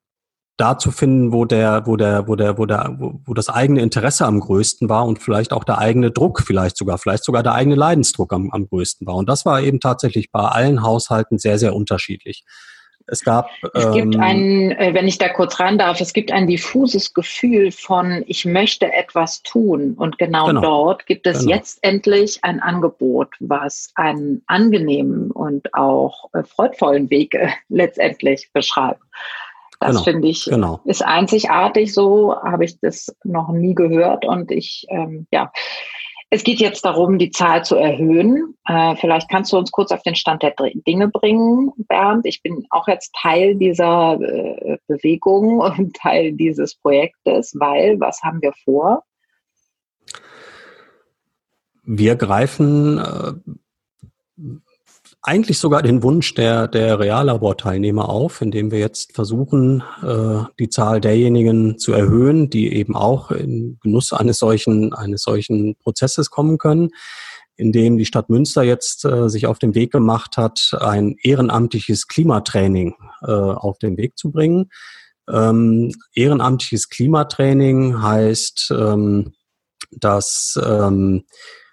da 0.57 0.79
zu 0.79 0.93
finden, 0.93 1.33
wo 1.33 1.45
der, 1.45 1.87
wo 1.87 1.97
der, 1.97 2.29
wo 2.29 2.37
der, 2.37 2.59
wo 2.59 2.67
der, 2.67 2.97
wo, 2.99 3.35
das 3.35 3.49
eigene 3.49 3.83
Interesse 3.83 4.25
am 4.25 4.39
größten 4.39 4.89
war 4.89 5.05
und 5.05 5.21
vielleicht 5.21 5.53
auch 5.53 5.65
der 5.65 5.79
eigene 5.79 6.13
Druck, 6.13 6.43
vielleicht 6.43 6.77
sogar, 6.77 6.99
vielleicht 6.99 7.25
sogar 7.25 7.43
der 7.43 7.55
eigene 7.55 7.75
Leidensdruck 7.75 8.33
am, 8.33 8.51
am 8.51 8.69
größten 8.69 9.07
war. 9.07 9.17
Und 9.17 9.29
das 9.29 9.45
war 9.45 9.61
eben 9.63 9.81
tatsächlich 9.81 10.31
bei 10.31 10.41
allen 10.41 10.83
Haushalten 10.83 11.39
sehr, 11.39 11.59
sehr 11.59 11.75
unterschiedlich. 11.75 12.45
Es 13.07 13.23
gab. 13.23 13.51
Es 13.75 13.93
gibt 13.93 14.15
ähm, 14.15 14.21
ein, 14.21 14.71
äh, 14.73 14.95
wenn 14.95 15.07
ich 15.07 15.19
da 15.19 15.29
kurz 15.29 15.61
rein 15.61 15.77
darf, 15.77 16.01
es 16.01 16.15
gibt 16.15 16.33
ein 16.33 16.47
diffuses 16.47 17.13
Gefühl 17.13 17.71
von, 17.71 18.25
ich 18.27 18.47
möchte 18.47 18.93
etwas 18.93 19.43
tun. 19.43 19.95
Und 19.95 20.19
genau, 20.19 20.47
genau. 20.47 20.61
dort 20.63 21.07
gibt 21.07 21.27
es 21.27 21.41
genau. 21.41 21.55
jetzt 21.55 21.79
endlich 21.83 22.39
ein 22.43 22.61
Angebot, 22.61 23.29
was 23.41 23.91
einen 23.95 24.43
angenehmen 24.47 25.31
und 25.31 25.75
auch 25.75 26.31
äh, 26.33 26.45
freudvollen 26.45 27.11
Weg 27.11 27.35
äh, 27.35 27.49
letztendlich 27.69 28.51
beschreibt. 28.53 29.03
Das 29.81 29.91
genau, 29.91 30.05
finde 30.05 30.29
ich 30.29 30.45
genau. 30.45 30.81
ist 30.85 31.05
einzigartig. 31.05 31.93
So 31.93 32.35
habe 32.43 32.65
ich 32.65 32.81
das 32.81 33.15
noch 33.23 33.51
nie 33.51 33.75
gehört. 33.75 34.25
Und 34.25 34.51
ich, 34.51 34.87
ähm, 34.89 35.27
ja, 35.31 35.53
es 36.35 36.43
geht 36.43 36.59
jetzt 36.59 36.85
darum, 36.85 37.17
die 37.19 37.31
Zahl 37.31 37.65
zu 37.65 37.77
erhöhen. 37.77 38.57
Äh, 38.67 38.97
vielleicht 38.97 39.31
kannst 39.31 39.53
du 39.53 39.57
uns 39.57 39.71
kurz 39.71 39.93
auf 39.93 40.03
den 40.03 40.17
Stand 40.17 40.43
der 40.43 40.53
Dinge 40.85 41.07
bringen, 41.07 41.71
Bernd. 41.77 42.27
Ich 42.27 42.43
bin 42.43 42.67
auch 42.71 42.89
jetzt 42.89 43.15
Teil 43.15 43.55
dieser 43.55 44.19
äh, 44.21 44.79
Bewegung 44.89 45.61
und 45.79 45.95
Teil 45.95 46.33
dieses 46.33 46.75
Projektes, 46.75 47.55
weil 47.57 48.01
was 48.01 48.21
haben 48.23 48.43
wir 48.43 48.53
vor? 48.65 49.05
Wir 51.85 52.17
greifen 52.17 52.99
äh, 52.99 53.51
eigentlich 55.27 55.59
sogar 55.59 55.81
den 55.81 56.03
Wunsch 56.03 56.35
der, 56.35 56.69
der 56.69 57.01
Reallaborteilnehmer 57.01 58.11
auf, 58.11 58.43
indem 58.43 58.71
wir 58.71 58.79
jetzt 58.79 59.15
versuchen, 59.15 59.83
äh, 60.03 60.45
die 60.59 60.69
Zahl 60.69 61.01
derjenigen 61.01 61.79
zu 61.79 61.95
erhöhen, 61.95 62.51
die 62.51 62.75
eben 62.75 62.95
auch 62.95 63.31
in 63.31 63.79
Genuss 63.83 64.13
eines 64.13 64.39
solchen, 64.39 64.93
eines 64.93 65.23
solchen 65.23 65.77
Prozesses 65.77 66.29
kommen 66.29 66.59
können, 66.59 66.91
indem 67.57 67.97
die 67.97 68.05
Stadt 68.05 68.29
Münster 68.29 68.65
jetzt 68.65 69.07
äh, 69.07 69.31
sich 69.31 69.47
auf 69.47 69.59
den 69.59 69.75
Weg 69.75 69.93
gemacht 69.93 70.37
hat, 70.37 70.77
ein 70.79 71.17
ehrenamtliches 71.23 72.07
Klimatraining 72.07 72.95
äh, 73.23 73.33
auf 73.33 73.79
den 73.79 73.97
Weg 73.97 74.19
zu 74.19 74.31
bringen. 74.31 74.71
Ähm, 75.33 75.91
ehrenamtliches 76.15 76.91
Klimatraining 76.91 78.03
heißt, 78.03 78.75
ähm, 78.79 79.33
dass 79.91 80.61
ähm, 80.63 81.25
äh, 81.27 81.64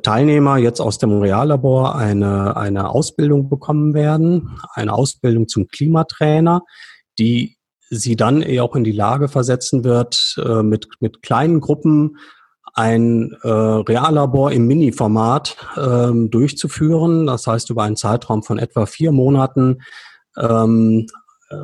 Teilnehmer 0.00 0.56
jetzt 0.56 0.80
aus 0.80 0.98
dem 0.98 1.20
Reallabor 1.20 1.96
eine, 1.96 2.56
eine 2.56 2.90
Ausbildung 2.90 3.48
bekommen 3.48 3.94
werden, 3.94 4.58
eine 4.74 4.92
Ausbildung 4.92 5.48
zum 5.48 5.66
Klimatrainer, 5.68 6.62
die 7.18 7.56
sie 7.90 8.16
dann 8.16 8.40
eher 8.40 8.64
auch 8.64 8.74
in 8.74 8.84
die 8.84 8.92
Lage 8.92 9.28
versetzen 9.28 9.84
wird, 9.84 10.36
äh, 10.42 10.62
mit, 10.62 10.88
mit 11.00 11.22
kleinen 11.22 11.60
Gruppen 11.60 12.16
ein 12.74 13.36
äh, 13.42 13.48
Reallabor 13.48 14.50
im 14.52 14.66
Mini-Format 14.66 15.56
ähm, 15.76 16.30
durchzuführen. 16.30 17.26
Das 17.26 17.46
heißt, 17.46 17.68
über 17.68 17.82
einen 17.82 17.96
Zeitraum 17.96 18.42
von 18.42 18.58
etwa 18.58 18.86
vier 18.86 19.12
Monaten 19.12 19.82
ähm, 20.38 21.06
äh, 21.50 21.56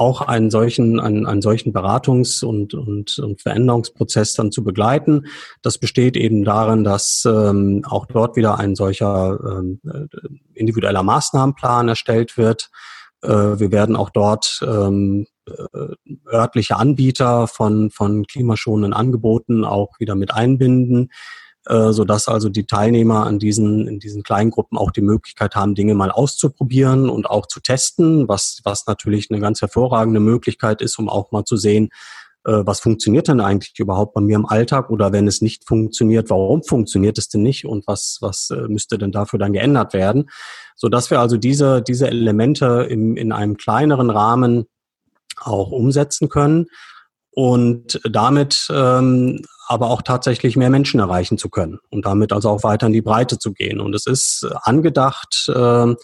auch 0.00 0.22
einen 0.22 0.50
solchen, 0.50 0.98
einen, 0.98 1.26
einen 1.26 1.42
solchen 1.42 1.74
Beratungs- 1.74 2.42
und, 2.42 2.72
und, 2.72 3.18
und 3.18 3.42
Veränderungsprozess 3.42 4.32
dann 4.32 4.50
zu 4.50 4.64
begleiten. 4.64 5.26
Das 5.60 5.76
besteht 5.76 6.16
eben 6.16 6.42
darin, 6.42 6.84
dass 6.84 7.24
ähm, 7.26 7.82
auch 7.86 8.06
dort 8.06 8.34
wieder 8.34 8.58
ein 8.58 8.74
solcher 8.74 9.38
ähm, 9.44 9.80
äh, 9.84 10.06
individueller 10.54 11.02
Maßnahmenplan 11.02 11.88
erstellt 11.88 12.38
wird. 12.38 12.70
Äh, 13.22 13.28
wir 13.28 13.72
werden 13.72 13.94
auch 13.94 14.08
dort 14.08 14.60
ähm, 14.66 15.26
äh, 15.46 16.32
örtliche 16.32 16.76
Anbieter 16.76 17.46
von, 17.46 17.90
von 17.90 18.26
klimaschonenden 18.26 18.94
Angeboten 18.94 19.64
auch 19.66 20.00
wieder 20.00 20.14
mit 20.14 20.32
einbinden 20.32 21.10
äh, 21.70 21.92
so 21.92 22.04
dass 22.04 22.26
also 22.26 22.48
die 22.48 22.66
Teilnehmer 22.66 23.26
an 23.26 23.38
diesen, 23.38 23.86
in 23.86 24.00
diesen 24.00 24.24
kleinen 24.24 24.50
Gruppen 24.50 24.76
auch 24.76 24.90
die 24.90 25.02
Möglichkeit 25.02 25.54
haben, 25.54 25.76
Dinge 25.76 25.94
mal 25.94 26.10
auszuprobieren 26.10 27.08
und 27.08 27.30
auch 27.30 27.46
zu 27.46 27.60
testen, 27.60 28.28
was, 28.28 28.60
was 28.64 28.88
natürlich 28.88 29.30
eine 29.30 29.40
ganz 29.40 29.60
hervorragende 29.60 30.18
Möglichkeit 30.18 30.82
ist, 30.82 30.98
um 30.98 31.08
auch 31.08 31.30
mal 31.30 31.44
zu 31.44 31.56
sehen, 31.56 31.90
äh, 32.44 32.62
was 32.64 32.80
funktioniert 32.80 33.28
denn 33.28 33.40
eigentlich 33.40 33.78
überhaupt 33.78 34.14
bei 34.14 34.20
mir 34.20 34.34
im 34.34 34.46
Alltag 34.46 34.90
oder 34.90 35.12
wenn 35.12 35.28
es 35.28 35.42
nicht 35.42 35.64
funktioniert, 35.64 36.28
warum 36.28 36.64
funktioniert 36.64 37.18
es 37.18 37.28
denn 37.28 37.42
nicht 37.42 37.66
und 37.66 37.86
was, 37.86 38.18
was 38.20 38.50
äh, 38.50 38.66
müsste 38.66 38.98
denn 38.98 39.12
dafür 39.12 39.38
dann 39.38 39.52
geändert 39.52 39.94
werden, 39.94 40.28
so 40.74 40.88
dass 40.88 41.10
wir 41.10 41.20
also 41.20 41.36
diese, 41.36 41.82
diese 41.82 42.08
Elemente 42.08 42.88
im, 42.90 43.16
in 43.16 43.30
einem 43.30 43.56
kleineren 43.56 44.10
Rahmen 44.10 44.64
auch 45.36 45.70
umsetzen 45.70 46.28
können 46.28 46.66
und 47.40 47.98
damit 48.04 48.68
ähm, 48.70 49.40
aber 49.66 49.88
auch 49.88 50.02
tatsächlich 50.02 50.56
mehr 50.56 50.68
Menschen 50.68 51.00
erreichen 51.00 51.38
zu 51.38 51.48
können 51.48 51.78
und 51.88 52.04
damit 52.04 52.34
also 52.34 52.50
auch 52.50 52.64
weiter 52.64 52.88
in 52.88 52.92
die 52.92 53.00
Breite 53.00 53.38
zu 53.38 53.54
gehen. 53.54 53.80
Und 53.80 53.94
es 53.94 54.04
ist 54.04 54.46
angedacht, 54.64 55.48
äh, 55.48 55.94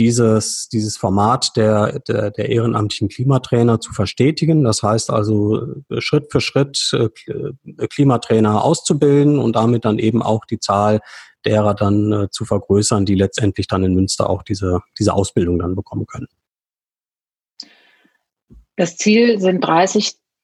dieses, 0.00 0.68
dieses 0.68 0.96
Format 0.96 1.52
der, 1.54 2.00
der, 2.00 2.32
der 2.32 2.48
ehrenamtlichen 2.48 3.08
Klimatrainer 3.08 3.78
zu 3.78 3.92
verstetigen. 3.92 4.64
Das 4.64 4.82
heißt 4.82 5.10
also 5.10 5.64
Schritt 5.98 6.32
für 6.32 6.40
Schritt 6.40 6.90
äh, 6.92 7.86
Klimatrainer 7.86 8.64
auszubilden 8.64 9.38
und 9.38 9.54
damit 9.54 9.84
dann 9.84 10.00
eben 10.00 10.22
auch 10.24 10.44
die 10.44 10.58
Zahl 10.58 10.98
derer 11.44 11.74
dann 11.74 12.10
äh, 12.10 12.30
zu 12.30 12.44
vergrößern, 12.44 13.06
die 13.06 13.14
letztendlich 13.14 13.68
dann 13.68 13.84
in 13.84 13.94
Münster 13.94 14.28
auch 14.28 14.42
diese, 14.42 14.80
diese 14.98 15.14
Ausbildung 15.14 15.60
dann 15.60 15.76
bekommen 15.76 16.06
können. 16.06 16.26
Das 18.74 18.96
Ziel 18.96 19.38
sind 19.38 19.60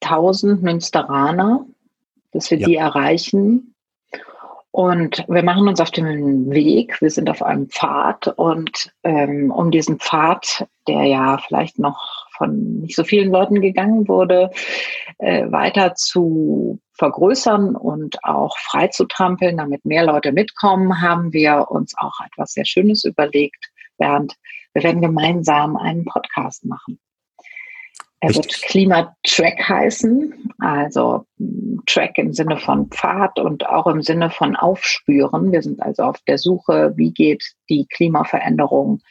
30.000 0.03 0.61
Münsteraner 0.61 1.65
dass 2.31 2.49
wir 2.51 2.57
ja. 2.57 2.67
die 2.67 2.75
erreichen. 2.75 3.75
Und 4.73 5.25
wir 5.27 5.43
machen 5.43 5.67
uns 5.67 5.81
auf 5.81 5.91
den 5.91 6.49
Weg, 6.49 7.01
wir 7.01 7.09
sind 7.09 7.29
auf 7.29 7.43
einem 7.43 7.67
Pfad 7.67 8.27
und 8.37 8.93
ähm, 9.03 9.51
um 9.51 9.69
diesen 9.69 9.99
Pfad, 9.99 10.65
der 10.87 11.03
ja 11.03 11.37
vielleicht 11.39 11.77
noch 11.77 12.27
von 12.37 12.79
nicht 12.79 12.95
so 12.95 13.03
vielen 13.03 13.31
Leuten 13.31 13.59
gegangen 13.59 14.07
wurde, 14.07 14.49
äh, 15.17 15.51
weiter 15.51 15.95
zu 15.95 16.79
vergrößern 16.93 17.75
und 17.75 18.23
auch 18.23 18.57
frei 18.57 18.87
zu 18.87 19.05
trampeln, 19.07 19.57
damit 19.57 19.83
mehr 19.83 20.05
Leute 20.05 20.31
mitkommen, 20.31 21.01
haben 21.01 21.33
wir 21.33 21.69
uns 21.69 21.93
auch 21.97 22.21
etwas 22.25 22.53
sehr 22.53 22.65
Schönes 22.65 23.03
überlegt. 23.03 23.71
Bernd, 23.97 24.37
wir 24.71 24.83
werden 24.83 25.01
gemeinsam 25.01 25.75
einen 25.75 26.05
Podcast 26.05 26.63
machen. 26.63 26.97
Er 28.23 28.29
Richtig. 28.29 28.61
wird 28.61 28.69
Klimatrack 28.69 29.67
heißen, 29.67 30.53
also 30.59 31.25
hm, 31.37 31.81
Track 31.87 32.19
im 32.19 32.33
Sinne 32.33 32.57
von 32.57 32.87
Pfad 32.89 33.39
und 33.39 33.65
auch 33.65 33.87
im 33.87 34.03
Sinne 34.03 34.29
von 34.29 34.55
Aufspüren. 34.55 35.51
Wir 35.51 35.63
sind 35.63 35.81
also 35.81 36.03
auf 36.03 36.19
der 36.27 36.37
Suche, 36.37 36.93
wie 36.95 37.11
geht 37.11 37.43
die 37.67 37.87
Klimaveränderung, 37.87 39.01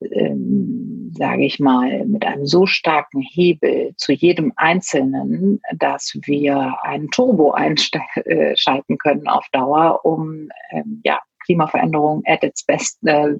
ähm, 0.00 1.12
sage 1.16 1.44
ich 1.44 1.60
mal, 1.60 2.04
mit 2.06 2.26
einem 2.26 2.44
so 2.44 2.66
starken 2.66 3.22
Hebel 3.22 3.94
zu 3.96 4.12
jedem 4.12 4.52
Einzelnen, 4.56 5.60
dass 5.76 6.18
wir 6.24 6.76
einen 6.82 7.12
Turbo 7.12 7.52
einschalten 7.52 8.98
können 8.98 9.28
auf 9.28 9.46
Dauer, 9.52 10.00
um 10.04 10.48
ähm, 10.72 11.00
ja, 11.04 11.20
Klimaveränderung 11.44 12.24
at 12.26 12.42
its 12.42 12.64
best 12.64 12.98
äh, 13.04 13.34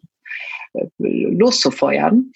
loszufeuern. 0.98 2.32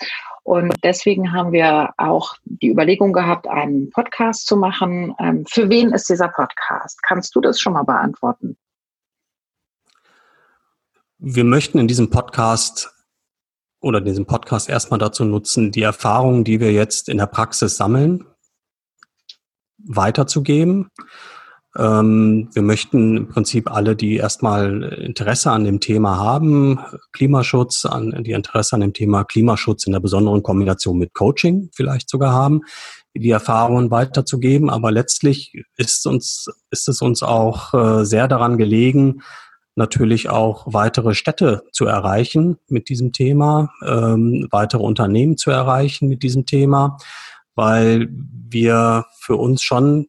Und 0.49 0.75
deswegen 0.83 1.31
haben 1.35 1.53
wir 1.53 1.93
auch 1.99 2.37
die 2.47 2.71
Überlegung 2.71 3.13
gehabt, 3.13 3.47
einen 3.47 3.91
Podcast 3.91 4.47
zu 4.47 4.57
machen. 4.57 5.15
Ähm, 5.19 5.45
für 5.47 5.69
wen 5.69 5.93
ist 5.93 6.09
dieser 6.09 6.29
Podcast? 6.29 7.03
Kannst 7.03 7.37
du 7.37 7.43
das 7.43 7.61
schon 7.61 7.75
mal 7.75 7.83
beantworten? 7.83 8.57
Wir 11.19 11.45
möchten 11.45 11.77
in 11.77 11.87
diesem 11.87 12.09
Podcast 12.09 12.91
oder 13.81 14.01
diesen 14.01 14.25
Podcast 14.25 14.71
erstmal 14.71 14.99
dazu 14.99 15.27
nutzen, 15.27 15.71
die 15.71 15.83
Erfahrungen, 15.83 16.45
die 16.45 16.61
wir 16.61 16.73
jetzt 16.73 17.11
in 17.11 17.19
der 17.19 17.27
Praxis 17.27 17.77
sammeln, 17.77 18.25
weiterzugeben 19.77 20.89
wir 21.79 22.63
möchten 22.63 23.17
im 23.17 23.29
Prinzip 23.29 23.71
alle, 23.71 23.95
die 23.95 24.17
erstmal 24.17 24.83
Interesse 24.83 25.53
an 25.53 25.65
dem 25.65 25.79
Thema 25.79 26.17
haben, 26.17 26.81
Klimaschutz, 27.13 27.85
an, 27.85 28.25
die 28.25 28.33
Interesse 28.33 28.75
an 28.75 28.81
dem 28.81 28.93
Thema 28.93 29.23
Klimaschutz 29.23 29.87
in 29.87 29.93
der 29.93 30.01
besonderen 30.01 30.43
Kombination 30.43 30.99
mit 30.99 31.15
Coaching 31.15 31.71
vielleicht 31.73 32.11
sogar 32.11 32.33
haben, 32.33 32.63
die 33.15 33.31
Erfahrungen 33.31 33.93
weiterzugeben. 33.93 34.71
Aber 34.71 34.91
letztlich 34.91 35.53
ist 35.77 36.05
uns, 36.07 36.49
ist 36.71 36.89
es 36.89 37.01
uns 37.01 37.23
auch 37.23 37.75
äh, 37.75 38.05
sehr 38.05 38.27
daran 38.27 38.59
gelegen, 38.59 39.23
natürlich 39.77 40.29
auch 40.29 40.67
weitere 40.67 41.15
Städte 41.15 41.63
zu 41.71 41.87
erreichen 41.87 42.59
mit 42.67 42.89
diesem 42.89 43.13
Thema, 43.13 43.71
ähm, 43.87 44.49
weitere 44.51 44.83
Unternehmen 44.83 45.37
zu 45.37 45.53
erreichen 45.53 46.09
mit 46.09 46.25
diesem 46.25 46.45
Thema, 46.45 46.99
weil 47.55 48.09
wir 48.11 49.07
für 49.21 49.37
uns 49.37 49.63
schon 49.63 50.09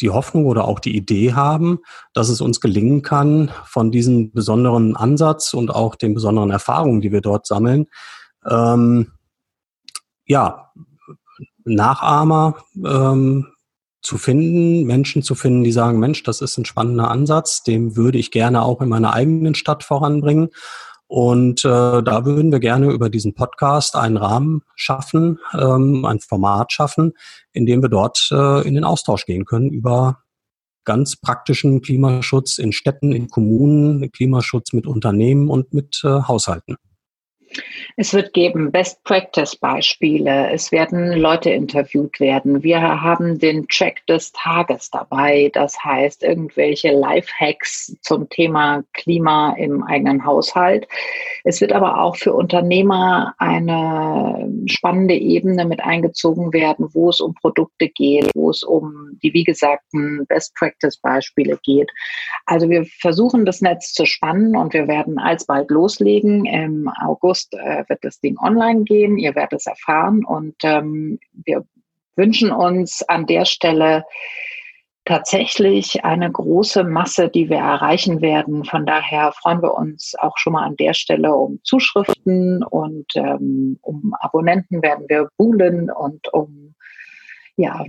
die 0.00 0.10
Hoffnung 0.10 0.46
oder 0.46 0.66
auch 0.66 0.80
die 0.80 0.96
Idee 0.96 1.34
haben, 1.34 1.80
dass 2.12 2.28
es 2.28 2.40
uns 2.40 2.60
gelingen 2.60 3.02
kann, 3.02 3.50
von 3.64 3.90
diesem 3.90 4.32
besonderen 4.32 4.96
Ansatz 4.96 5.54
und 5.54 5.74
auch 5.74 5.94
den 5.94 6.14
besonderen 6.14 6.50
Erfahrungen, 6.50 7.00
die 7.00 7.12
wir 7.12 7.20
dort 7.20 7.46
sammeln, 7.46 7.86
ähm, 8.48 9.12
ja, 10.26 10.72
Nachahmer 11.64 12.56
ähm, 12.84 13.46
zu 14.00 14.16
finden, 14.16 14.84
Menschen 14.84 15.22
zu 15.22 15.34
finden, 15.34 15.64
die 15.64 15.72
sagen, 15.72 15.98
Mensch, 15.98 16.22
das 16.22 16.40
ist 16.40 16.56
ein 16.56 16.64
spannender 16.64 17.10
Ansatz, 17.10 17.62
den 17.62 17.96
würde 17.96 18.18
ich 18.18 18.30
gerne 18.30 18.62
auch 18.62 18.80
in 18.80 18.88
meiner 18.88 19.12
eigenen 19.12 19.54
Stadt 19.54 19.84
voranbringen. 19.84 20.50
Und 21.08 21.64
äh, 21.64 22.02
da 22.02 22.24
würden 22.26 22.52
wir 22.52 22.60
gerne 22.60 22.90
über 22.92 23.08
diesen 23.08 23.34
Podcast 23.34 23.96
einen 23.96 24.18
Rahmen 24.18 24.62
schaffen, 24.76 25.38
ähm, 25.58 26.04
ein 26.04 26.20
Format 26.20 26.70
schaffen, 26.70 27.14
in 27.52 27.64
dem 27.64 27.82
wir 27.82 27.88
dort 27.88 28.28
äh, 28.30 28.68
in 28.68 28.74
den 28.74 28.84
Austausch 28.84 29.24
gehen 29.24 29.46
können 29.46 29.70
über 29.70 30.22
ganz 30.84 31.16
praktischen 31.16 31.80
Klimaschutz 31.80 32.58
in 32.58 32.72
Städten, 32.72 33.12
in 33.12 33.28
Kommunen, 33.28 34.10
Klimaschutz 34.12 34.72
mit 34.72 34.86
Unternehmen 34.86 35.48
und 35.48 35.72
mit 35.72 36.02
äh, 36.04 36.08
Haushalten. 36.08 36.76
Es 37.96 38.14
wird 38.14 38.32
geben 38.32 38.70
Best 38.70 39.02
Practice 39.04 39.56
Beispiele. 39.56 40.50
Es 40.50 40.70
werden 40.70 41.12
Leute 41.12 41.50
interviewt 41.50 42.20
werden. 42.20 42.62
Wir 42.62 42.80
haben 42.80 43.38
den 43.38 43.66
Track 43.68 44.06
des 44.06 44.32
Tages 44.32 44.90
dabei. 44.90 45.50
Das 45.52 45.82
heißt, 45.82 46.22
irgendwelche 46.22 46.92
Lifehacks 46.92 47.96
zum 48.02 48.28
Thema 48.28 48.84
Klima 48.92 49.54
im 49.58 49.82
eigenen 49.82 50.24
Haushalt. 50.24 50.86
Es 51.44 51.60
wird 51.60 51.72
aber 51.72 52.00
auch 52.00 52.16
für 52.16 52.34
Unternehmer 52.34 53.34
eine 53.38 54.48
spannende 54.66 55.14
Ebene 55.14 55.64
mit 55.64 55.80
eingezogen 55.80 56.52
werden, 56.52 56.88
wo 56.92 57.08
es 57.08 57.20
um 57.20 57.34
Produkte 57.34 57.88
geht, 57.88 58.30
wo 58.34 58.50
es 58.50 58.62
um 58.62 59.18
die, 59.22 59.32
wie 59.32 59.44
gesagten, 59.44 60.26
Best 60.28 60.54
Practice 60.54 60.98
Beispiele 60.98 61.58
geht. 61.64 61.90
Also 62.46 62.68
wir 62.68 62.84
versuchen 63.00 63.44
das 63.44 63.60
Netz 63.60 63.92
zu 63.92 64.04
spannen 64.04 64.56
und 64.56 64.72
wir 64.72 64.88
werden 64.88 65.18
alsbald 65.18 65.70
loslegen. 65.70 66.44
Im 66.44 66.90
August 67.00 67.37
äh, 67.52 67.84
wird 67.88 68.04
das 68.04 68.20
Ding 68.20 68.36
online 68.38 68.84
gehen. 68.84 69.18
Ihr 69.18 69.34
werdet 69.34 69.60
es 69.60 69.66
erfahren 69.66 70.24
und 70.24 70.56
ähm, 70.62 71.18
wir 71.32 71.64
wünschen 72.16 72.50
uns 72.50 73.02
an 73.08 73.26
der 73.26 73.44
Stelle 73.44 74.04
tatsächlich 75.08 76.04
eine 76.04 76.30
große 76.30 76.84
Masse, 76.84 77.30
die 77.30 77.48
wir 77.48 77.56
erreichen 77.56 78.20
werden. 78.20 78.64
Von 78.64 78.84
daher 78.84 79.32
freuen 79.32 79.62
wir 79.62 79.74
uns 79.74 80.14
auch 80.18 80.36
schon 80.36 80.52
mal 80.52 80.66
an 80.66 80.76
der 80.76 80.92
Stelle 80.92 81.34
um 81.34 81.60
Zuschriften 81.64 82.62
und 82.62 83.06
ähm, 83.14 83.78
um 83.80 84.14
Abonnenten 84.20 84.82
werden 84.82 85.06
wir 85.08 85.30
buhlen 85.38 85.90
und 85.90 86.30
um 86.34 86.74
ja, 87.58 87.84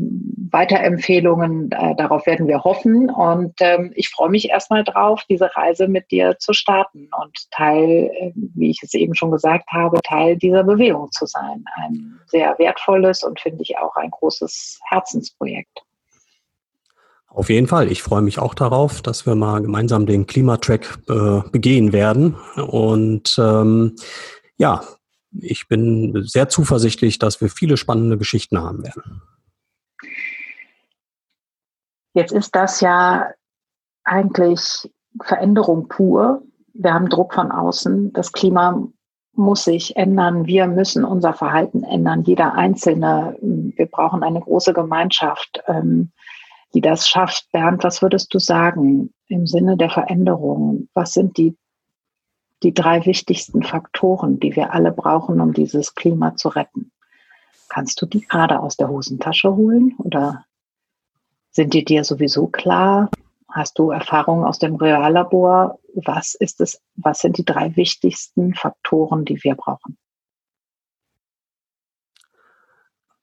Weiterempfehlungen, 0.51 1.71
äh, 1.71 1.95
darauf 1.95 2.25
werden 2.25 2.47
wir 2.47 2.63
hoffen. 2.63 3.11
Und 3.11 3.53
ähm, 3.59 3.91
ich 3.93 4.09
freue 4.09 4.29
mich 4.29 4.49
erstmal 4.49 4.83
drauf, 4.83 5.21
diese 5.29 5.55
Reise 5.55 5.87
mit 5.87 6.09
dir 6.09 6.37
zu 6.39 6.53
starten 6.53 7.07
und 7.21 7.51
Teil, 7.51 8.09
äh, 8.19 8.31
wie 8.33 8.71
ich 8.71 8.81
es 8.81 8.95
eben 8.95 9.13
schon 9.13 9.29
gesagt 9.29 9.69
habe, 9.69 10.01
Teil 10.01 10.37
dieser 10.37 10.63
Bewegung 10.63 11.11
zu 11.11 11.27
sein. 11.27 11.63
Ein 11.75 12.19
sehr 12.25 12.57
wertvolles 12.57 13.23
und 13.23 13.39
finde 13.39 13.61
ich 13.61 13.77
auch 13.77 13.95
ein 13.95 14.09
großes 14.09 14.79
Herzensprojekt. 14.89 15.83
Auf 17.27 17.49
jeden 17.51 17.67
Fall. 17.67 17.91
Ich 17.91 18.01
freue 18.01 18.23
mich 18.23 18.39
auch 18.39 18.55
darauf, 18.55 19.03
dass 19.03 19.27
wir 19.27 19.35
mal 19.35 19.61
gemeinsam 19.61 20.07
den 20.07 20.25
Klimatrack 20.25 20.97
äh, 21.07 21.47
begehen 21.51 21.93
werden. 21.93 22.37
Und 22.55 23.35
ähm, 23.37 23.97
ja, 24.57 24.81
ich 25.31 25.67
bin 25.67 26.23
sehr 26.25 26.49
zuversichtlich, 26.49 27.19
dass 27.19 27.39
wir 27.39 27.49
viele 27.49 27.77
spannende 27.77 28.17
Geschichten 28.17 28.59
haben 28.59 28.83
werden. 28.83 29.21
Jetzt 32.13 32.31
ist 32.31 32.55
das 32.55 32.81
ja 32.81 33.29
eigentlich 34.03 34.89
Veränderung 35.21 35.87
pur. 35.87 36.41
Wir 36.73 36.93
haben 36.93 37.09
Druck 37.09 37.33
von 37.33 37.51
außen. 37.51 38.13
Das 38.13 38.31
Klima 38.31 38.87
muss 39.33 39.63
sich 39.63 39.95
ändern. 39.95 40.45
Wir 40.45 40.67
müssen 40.67 41.05
unser 41.05 41.33
Verhalten 41.33 41.83
ändern. 41.83 42.23
Jeder 42.23 42.53
Einzelne. 42.53 43.37
Wir 43.41 43.85
brauchen 43.85 44.23
eine 44.23 44.41
große 44.41 44.73
Gemeinschaft, 44.73 45.61
ähm, 45.67 46.11
die 46.73 46.81
das 46.81 47.07
schafft. 47.07 47.51
Bernd, 47.51 47.83
was 47.83 48.01
würdest 48.01 48.33
du 48.33 48.39
sagen 48.39 49.13
im 49.27 49.47
Sinne 49.47 49.77
der 49.77 49.89
Veränderung? 49.89 50.89
Was 50.93 51.13
sind 51.13 51.37
die, 51.37 51.55
die 52.63 52.73
drei 52.73 53.05
wichtigsten 53.05 53.63
Faktoren, 53.63 54.39
die 54.39 54.55
wir 54.55 54.73
alle 54.73 54.91
brauchen, 54.91 55.39
um 55.39 55.53
dieses 55.53 55.95
Klima 55.95 56.35
zu 56.35 56.49
retten? 56.49 56.91
Kannst 57.69 58.01
du 58.01 58.07
die 58.07 58.21
gerade 58.21 58.59
aus 58.59 58.77
der 58.77 58.89
Hosentasche 58.89 59.55
holen 59.55 59.93
oder 59.99 60.45
sind 61.51 61.73
die 61.73 61.83
dir 61.83 62.03
sowieso 62.03 62.47
klar? 62.47 63.09
Hast 63.51 63.79
du 63.79 63.89
Erfahrungen 63.89 64.45
aus 64.45 64.59
dem 64.59 64.75
Reallabor? 64.75 65.79
Was 65.95 66.35
ist 66.35 66.61
es, 66.61 66.81
was 66.95 67.19
sind 67.19 67.37
die 67.37 67.45
drei 67.45 67.75
wichtigsten 67.75 68.53
Faktoren, 68.53 69.25
die 69.25 69.43
wir 69.43 69.55
brauchen? 69.55 69.97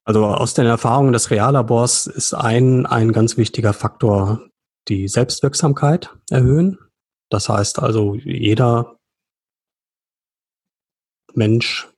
Also 0.05 0.25
aus 0.25 0.55
den 0.55 0.67
Erfahrungen 0.67 1.13
des 1.13 1.31
Reallabors 1.31 2.07
ist 2.07 2.35
ein, 2.35 2.87
ein 2.87 3.13
ganz 3.13 3.37
wichtiger 3.37 3.73
Faktor 3.73 4.41
die 4.89 5.09
Selbstwirksamkeit 5.09 6.11
erhöhen. 6.31 6.79
Das 7.29 7.49
heißt 7.49 7.81
also, 7.81 8.15
jeder 8.15 8.99
Mensch 11.35 11.89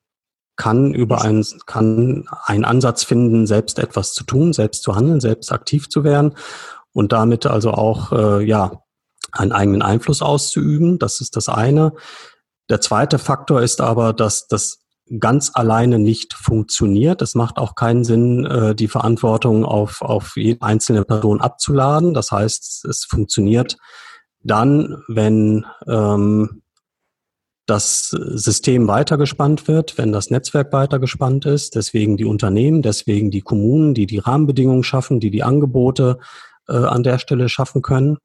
kann 0.59 0.93
über 0.93 1.23
einen, 1.23 1.47
kann 1.65 2.29
einen 2.45 2.67
Ansatz 2.67 3.05
finden, 3.05 3.47
selbst 3.47 3.79
etwas 3.79 4.13
zu 4.13 4.25
tun, 4.25 4.53
selbst 4.53 4.83
zu 4.83 4.95
handeln, 4.95 5.21
selbst 5.21 5.51
aktiv 5.53 5.89
zu 5.89 6.05
werden 6.05 6.35
und 6.93 7.13
damit 7.13 7.47
also 7.47 7.71
auch, 7.71 8.13
äh, 8.13 8.45
ja, 8.45 8.83
einen 9.33 9.53
eigenen 9.53 9.83
Einfluss 9.83 10.21
auszuüben. 10.21 10.99
Das 10.99 11.21
ist 11.21 11.37
das 11.37 11.49
eine. 11.49 11.93
Der 12.69 12.81
zweite 12.81 13.19
Faktor 13.19 13.63
ist 13.63 13.81
aber, 13.81 14.13
dass 14.13 14.49
das 14.49 14.81
ganz 15.21 15.53
alleine 15.55 15.99
nicht 15.99 16.35
funktioniert. 16.35 17.23
Es 17.23 17.35
macht 17.35 17.59
auch 17.59 17.75
keinen 17.75 18.05
Sinn, 18.05 18.45
äh, 18.45 18.75
die 18.75 18.89
Verantwortung 18.89 19.65
auf, 19.65 20.03
auf 20.03 20.37
jede 20.37 20.63
einzelne 20.63 21.05
Person 21.05 21.41
abzuladen. 21.41 22.15
Das 22.15 22.33
heißt, 22.33 22.85
es 22.85 23.05
funktioniert 23.05 23.77
dann, 24.43 25.03
wenn 25.09 25.67
ähm, 25.87 26.63
das 27.69 28.09
System 28.09 28.89
weitergespannt 28.89 29.69
wird, 29.69 29.99
wenn 29.99 30.11
das 30.11 30.31
Netzwerk 30.31 30.73
weitergespannt 30.73 31.45
ist. 31.45 31.75
Deswegen 31.75 32.17
die 32.17 32.25
Unternehmen, 32.25 32.81
deswegen 32.81 33.31
die 33.31 33.43
Kommunen, 33.43 33.93
die 33.93 34.07
die 34.07 34.19
Rahmenbedingungen 34.19 34.85
schaffen, 34.85 35.21
die 35.21 35.31
die 35.31 35.43
Angebote 35.43 36.19
äh, 36.67 36.73
an 36.73 37.03
der 37.03 37.19
Stelle 37.19 37.51
schaffen 37.51 37.83
können. 37.83 38.17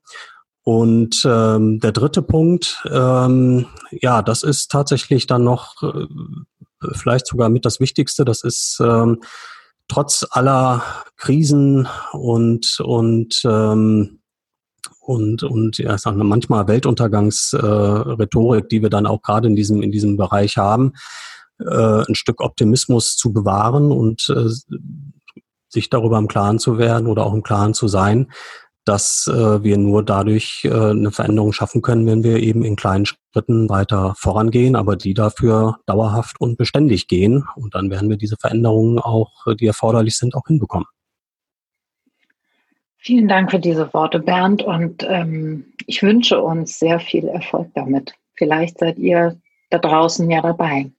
Und 0.64 1.24
ähm, 1.26 1.82
der 1.82 1.92
dritte 1.92 2.22
Punkt, 2.22 2.82
ähm, 2.90 3.66
ja, 3.92 4.22
das 4.22 4.44
ist 4.44 4.72
tatsächlich 4.72 5.28
dann 5.28 5.44
noch 5.44 5.84
äh, 5.84 6.06
vielleicht 6.94 7.28
sogar 7.28 7.50
mit 7.50 7.66
das 7.66 7.82
Wichtigste. 7.82 8.24
Das 8.24 8.46
ist 8.46 8.80
ähm, 8.82 9.22
trotz 9.90 10.26
aller 10.30 10.84
Krisen 11.18 11.90
und 12.14 12.80
und 12.80 13.42
ähm, 13.44 14.22
und 15.00 15.44
und 15.44 15.78
ja, 15.78 15.98
sagen 15.98 16.18
wir 16.18 16.24
manchmal 16.24 16.68
Weltuntergangsrhetorik, 16.68 18.66
äh, 18.66 18.68
die 18.68 18.82
wir 18.82 18.90
dann 18.90 19.06
auch 19.06 19.22
gerade 19.22 19.48
in 19.48 19.56
diesem 19.56 19.82
in 19.82 19.92
diesem 19.92 20.18
Bereich 20.18 20.58
haben, 20.58 20.94
äh, 21.60 22.04
ein 22.08 22.16
Stück 22.16 22.42
Optimismus 22.42 23.16
zu 23.16 23.34
bewahren 23.34 23.92
und 23.92 24.30
äh, 24.30 24.50
sich 25.70 25.90
darüber 25.90 26.18
im 26.20 26.28
Klaren 26.28 26.60
zu 26.60 26.78
werden 26.78 27.08
oder 27.08 27.26
auch 27.26 27.34
im 27.34 27.44
Klaren 27.44 27.74
zu 27.74 27.88
sein, 27.88 28.32
dass 28.86 29.28
äh, 29.28 29.64
wir 29.64 29.78
nur 29.78 30.04
dadurch 30.04 30.66
äh, 30.66 30.72
eine 30.72 31.12
Veränderung 31.12 31.54
schaffen 31.54 31.82
können, 31.82 32.06
wenn 32.06 32.24
wir 32.24 32.38
eben 32.38 32.64
in 32.64 32.76
kleinen 32.76 33.06
Schritten 33.06 33.70
weiter 33.70 34.14
vorangehen, 34.18 34.76
aber 34.76 34.96
die 34.98 35.14
dafür 35.14 35.78
dauerhaft 35.86 36.40
und 36.40 36.58
beständig 36.58 37.08
gehen. 37.08 37.46
Und 37.56 37.76
dann 37.76 37.90
werden 37.90 38.10
wir 38.10 38.18
diese 38.18 38.36
Veränderungen 38.38 39.00
auch, 39.00 39.32
die 39.60 39.68
erforderlich 39.68 40.18
sind, 40.18 40.36
auch 40.36 40.48
hinbekommen. 40.48 40.88
Vielen 43.06 43.28
Dank 43.28 43.52
für 43.52 43.60
diese 43.60 43.94
Worte, 43.94 44.20
Bernd. 44.20 44.64
Und 44.64 45.04
ähm, 45.04 45.66
ich 45.88 46.02
wünsche 46.02 46.42
uns 46.42 46.80
sehr 46.80 47.02
viel 47.02 47.28
Erfolg 47.28 47.68
damit. 47.76 48.14
Vielleicht 48.36 48.80
seid 48.80 48.98
ihr 48.98 49.38
da 49.70 49.78
draußen 49.78 50.32
ja 50.32 50.42
dabei. 50.42 50.90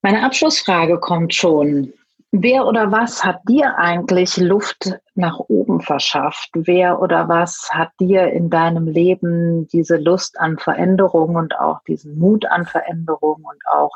Meine 0.00 0.22
Abschlussfrage 0.24 1.00
kommt 1.00 1.34
schon. 1.34 1.92
Wer 2.30 2.66
oder 2.66 2.92
was 2.92 3.24
hat 3.24 3.40
dir 3.48 3.76
eigentlich 3.78 4.36
Luft 4.36 4.92
nach 5.16 5.40
oben 5.40 5.80
verschafft? 5.80 6.50
Wer 6.54 7.00
oder 7.02 7.28
was 7.28 7.68
hat 7.72 7.90
dir 7.98 8.28
in 8.28 8.48
deinem 8.48 8.86
Leben 8.86 9.66
diese 9.66 9.96
Lust 9.96 10.38
an 10.38 10.56
Veränderung 10.56 11.34
und 11.34 11.58
auch 11.58 11.82
diesen 11.88 12.16
Mut 12.16 12.46
an 12.46 12.64
Veränderung 12.64 13.42
und 13.42 13.60
auch, 13.72 13.90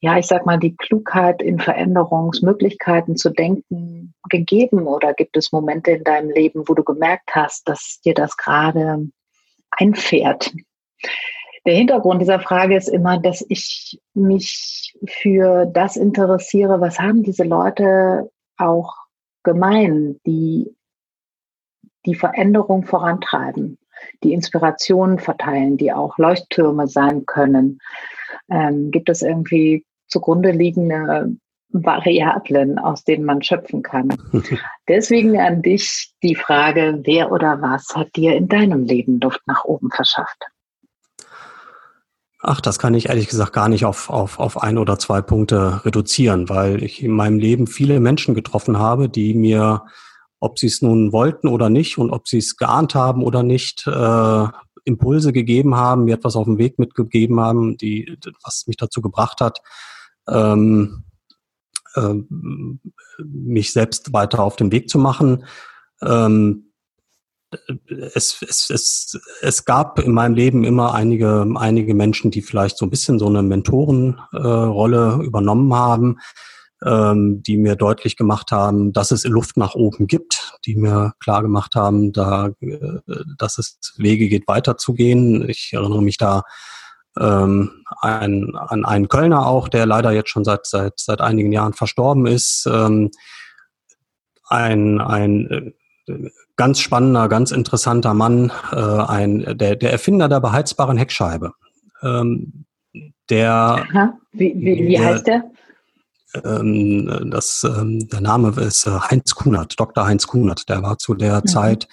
ja, 0.00 0.18
ich 0.18 0.26
sag 0.26 0.44
mal, 0.46 0.58
die 0.58 0.76
Klugheit 0.76 1.40
in 1.40 1.58
Veränderungsmöglichkeiten 1.58 3.16
zu 3.16 3.30
denken 3.30 4.14
gegeben? 4.28 4.86
Oder 4.86 5.14
gibt 5.14 5.36
es 5.36 5.52
Momente 5.52 5.92
in 5.92 6.04
deinem 6.04 6.30
Leben, 6.30 6.64
wo 6.66 6.74
du 6.74 6.84
gemerkt 6.84 7.34
hast, 7.34 7.68
dass 7.68 8.00
dir 8.04 8.14
das 8.14 8.36
gerade 8.36 9.08
einfährt? 9.70 10.52
Der 11.64 11.74
Hintergrund 11.74 12.20
dieser 12.20 12.40
Frage 12.40 12.76
ist 12.76 12.88
immer, 12.88 13.18
dass 13.18 13.44
ich 13.48 13.98
mich 14.14 14.94
für 15.06 15.66
das 15.66 15.96
interessiere, 15.96 16.80
was 16.80 17.00
haben 17.00 17.22
diese 17.22 17.44
Leute 17.44 18.30
auch 18.56 18.94
gemein, 19.42 20.20
die 20.26 20.72
die 22.04 22.14
Veränderung 22.14 22.84
vorantreiben, 22.84 23.78
die 24.22 24.32
Inspirationen 24.32 25.18
verteilen, 25.18 25.76
die 25.76 25.92
auch 25.92 26.18
Leuchttürme 26.18 26.86
sein 26.86 27.26
können. 27.26 27.80
Ähm, 28.50 28.90
gibt 28.90 29.08
es 29.08 29.22
irgendwie 29.22 29.84
zugrunde 30.08 30.50
liegende 30.52 31.36
Variablen, 31.70 32.78
aus 32.78 33.04
denen 33.04 33.24
man 33.24 33.42
schöpfen 33.42 33.82
kann. 33.82 34.08
Deswegen 34.88 35.38
an 35.38 35.62
dich 35.62 36.12
die 36.22 36.34
Frage, 36.34 37.00
wer 37.04 37.32
oder 37.32 37.60
was 37.60 37.88
hat 37.94 38.14
dir 38.16 38.36
in 38.36 38.48
deinem 38.48 38.84
Leben 38.84 39.20
Luft 39.20 39.40
nach 39.46 39.64
oben 39.64 39.90
verschafft? 39.90 40.44
Ach, 42.40 42.60
das 42.60 42.78
kann 42.78 42.94
ich 42.94 43.08
ehrlich 43.08 43.28
gesagt 43.28 43.52
gar 43.52 43.68
nicht 43.68 43.84
auf, 43.84 44.08
auf, 44.10 44.38
auf 44.38 44.62
ein 44.62 44.78
oder 44.78 44.98
zwei 44.98 45.20
Punkte 45.20 45.84
reduzieren, 45.84 46.48
weil 46.48 46.82
ich 46.82 47.02
in 47.02 47.10
meinem 47.10 47.38
Leben 47.38 47.66
viele 47.66 47.98
Menschen 47.98 48.34
getroffen 48.34 48.78
habe, 48.78 49.08
die 49.08 49.34
mir, 49.34 49.84
ob 50.38 50.58
sie 50.58 50.68
es 50.68 50.82
nun 50.82 51.12
wollten 51.12 51.48
oder 51.48 51.70
nicht 51.70 51.98
und 51.98 52.10
ob 52.10 52.28
sie 52.28 52.38
es 52.38 52.56
geahnt 52.56 52.94
haben 52.94 53.24
oder 53.24 53.42
nicht, 53.42 53.86
äh, 53.88 54.46
Impulse 54.86 55.32
gegeben 55.32 55.74
haben, 55.74 56.04
mir 56.04 56.14
etwas 56.14 56.36
auf 56.36 56.46
den 56.46 56.58
Weg 56.58 56.78
mitgegeben 56.78 57.40
haben, 57.40 57.76
die, 57.76 58.16
was 58.42 58.66
mich 58.66 58.76
dazu 58.76 59.02
gebracht 59.02 59.40
hat, 59.40 59.60
ähm, 60.28 61.04
äh, 61.94 62.14
mich 63.18 63.72
selbst 63.72 64.12
weiter 64.12 64.42
auf 64.42 64.56
den 64.56 64.72
Weg 64.72 64.88
zu 64.88 64.98
machen. 64.98 65.44
Ähm, 66.00 66.72
es, 68.14 68.42
es, 68.42 68.70
es, 68.70 69.20
es 69.40 69.64
gab 69.64 69.98
in 69.98 70.12
meinem 70.12 70.34
Leben 70.34 70.64
immer 70.64 70.94
einige, 70.94 71.46
einige 71.56 71.94
Menschen, 71.94 72.30
die 72.30 72.42
vielleicht 72.42 72.76
so 72.76 72.86
ein 72.86 72.90
bisschen 72.90 73.18
so 73.18 73.26
eine 73.26 73.42
Mentorenrolle 73.42 75.18
äh, 75.20 75.24
übernommen 75.24 75.74
haben, 75.74 76.18
ähm, 76.84 77.42
die 77.42 77.56
mir 77.56 77.76
deutlich 77.76 78.16
gemacht 78.16 78.52
haben, 78.52 78.92
dass 78.92 79.10
es 79.10 79.24
Luft 79.24 79.56
nach 79.56 79.74
oben 79.74 80.06
gibt, 80.06 80.58
die 80.66 80.76
mir 80.76 81.14
klar 81.20 81.42
gemacht 81.42 81.74
haben, 81.74 82.12
da, 82.12 82.50
äh, 82.60 83.00
dass 83.38 83.58
es 83.58 83.78
Wege 83.96 84.28
geht, 84.28 84.46
weiterzugehen. 84.46 85.48
Ich 85.48 85.72
erinnere 85.72 86.02
mich 86.02 86.18
da 86.18 86.42
ähm, 87.18 87.84
ein, 88.00 88.54
an 88.56 88.84
einen 88.84 89.08
Kölner 89.08 89.46
auch, 89.46 89.68
der 89.68 89.86
leider 89.86 90.12
jetzt 90.12 90.30
schon 90.30 90.44
seit, 90.44 90.66
seit, 90.66 90.94
seit 90.98 91.20
einigen 91.20 91.52
Jahren 91.52 91.72
verstorben 91.72 92.26
ist. 92.26 92.68
Ähm, 92.70 93.10
ein, 94.48 95.00
ein 95.00 95.74
äh, 96.06 96.30
ganz 96.56 96.80
spannender, 96.80 97.28
ganz 97.28 97.50
interessanter 97.52 98.14
Mann, 98.14 98.52
äh, 98.72 98.76
ein, 98.76 99.56
der, 99.56 99.76
der 99.76 99.92
Erfinder 99.92 100.28
der 100.28 100.40
beheizbaren 100.40 100.98
Heckscheibe. 100.98 101.52
Ähm, 102.02 102.66
der, 103.30 103.50
Aha. 103.50 104.18
Wie, 104.32 104.54
wie, 104.56 104.86
wie 104.86 105.00
heißt 105.00 105.26
der? 105.26 105.50
Ähm, 106.44 107.30
das, 107.30 107.64
ähm, 107.64 108.08
der 108.08 108.20
Name 108.20 108.50
ist 108.60 108.86
äh, 108.86 108.90
Heinz 108.90 109.34
Kunert, 109.34 109.78
Dr. 109.78 110.06
Heinz 110.06 110.26
Kunert. 110.26 110.68
Der 110.68 110.82
war 110.82 110.98
zu 110.98 111.14
der 111.14 111.38
mhm. 111.38 111.46
Zeit 111.46 111.88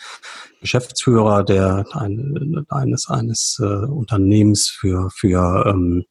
Geschäftsführer 0.62 1.44
der, 1.44 1.86
ein, 1.92 2.66
eines, 2.70 3.10
eines 3.10 3.60
äh, 3.62 3.66
Unternehmens 3.66 4.70
für, 4.70 5.10
für 5.12 5.66
ähm, 5.68 6.06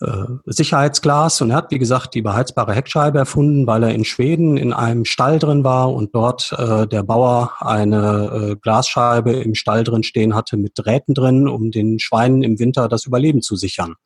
äh, 0.00 0.26
Sicherheitsglas 0.46 1.40
und 1.40 1.50
er 1.50 1.56
hat, 1.56 1.72
wie 1.72 1.78
gesagt, 1.78 2.14
die 2.14 2.22
beheizbare 2.22 2.72
Heckscheibe 2.72 3.18
erfunden, 3.18 3.66
weil 3.66 3.82
er 3.82 3.94
in 3.94 4.04
Schweden 4.04 4.56
in 4.56 4.72
einem 4.72 5.04
Stall 5.04 5.40
drin 5.40 5.64
war 5.64 5.92
und 5.92 6.14
dort 6.14 6.54
äh, 6.56 6.86
der 6.86 7.02
Bauer 7.02 7.54
eine 7.58 8.52
äh, 8.52 8.56
Glasscheibe 8.56 9.32
im 9.32 9.56
Stall 9.56 9.82
drin 9.82 10.04
stehen 10.04 10.36
hatte 10.36 10.56
mit 10.56 10.72
Drähten 10.76 11.14
drin, 11.14 11.48
um 11.48 11.72
den 11.72 11.98
Schweinen 11.98 12.42
im 12.42 12.60
Winter 12.60 12.88
das 12.88 13.06
Überleben 13.06 13.42
zu 13.42 13.56
sichern. 13.56 13.96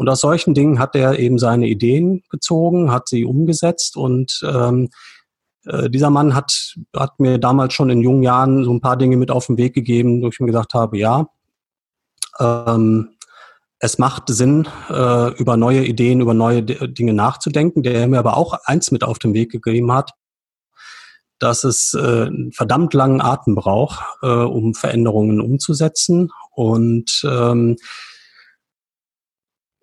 Und 0.00 0.08
aus 0.08 0.20
solchen 0.20 0.54
Dingen 0.54 0.78
hat 0.78 0.96
er 0.96 1.18
eben 1.18 1.38
seine 1.38 1.68
Ideen 1.68 2.22
gezogen, 2.30 2.90
hat 2.90 3.06
sie 3.06 3.26
umgesetzt. 3.26 3.98
Und 3.98 4.40
ähm, 4.50 4.88
äh, 5.66 5.90
dieser 5.90 6.08
Mann 6.08 6.34
hat, 6.34 6.74
hat 6.96 7.20
mir 7.20 7.36
damals 7.36 7.74
schon 7.74 7.90
in 7.90 8.00
jungen 8.00 8.22
Jahren 8.22 8.64
so 8.64 8.72
ein 8.72 8.80
paar 8.80 8.96
Dinge 8.96 9.18
mit 9.18 9.30
auf 9.30 9.48
den 9.48 9.58
Weg 9.58 9.74
gegeben, 9.74 10.22
wo 10.22 10.28
ich 10.28 10.40
mir 10.40 10.46
gesagt 10.46 10.72
habe, 10.72 10.96
ja, 10.96 11.28
ähm, 12.38 13.10
es 13.78 13.98
macht 13.98 14.22
Sinn, 14.28 14.66
äh, 14.88 15.34
über 15.34 15.58
neue 15.58 15.84
Ideen, 15.84 16.22
über 16.22 16.32
neue 16.32 16.62
D 16.62 16.78
Dinge 16.88 17.12
nachzudenken, 17.12 17.82
der 17.82 18.08
mir 18.08 18.20
aber 18.20 18.38
auch 18.38 18.54
eins 18.64 18.90
mit 18.92 19.04
auf 19.04 19.18
den 19.18 19.34
Weg 19.34 19.52
gegeben 19.52 19.92
hat, 19.92 20.12
dass 21.38 21.62
es 21.62 21.92
äh, 21.92 21.98
einen 22.24 22.52
verdammt 22.52 22.94
langen 22.94 23.20
Atem 23.20 23.54
braucht, 23.54 24.02
äh, 24.22 24.28
um 24.28 24.72
Veränderungen 24.72 25.42
umzusetzen. 25.42 26.30
Und 26.54 27.20
ähm, 27.30 27.76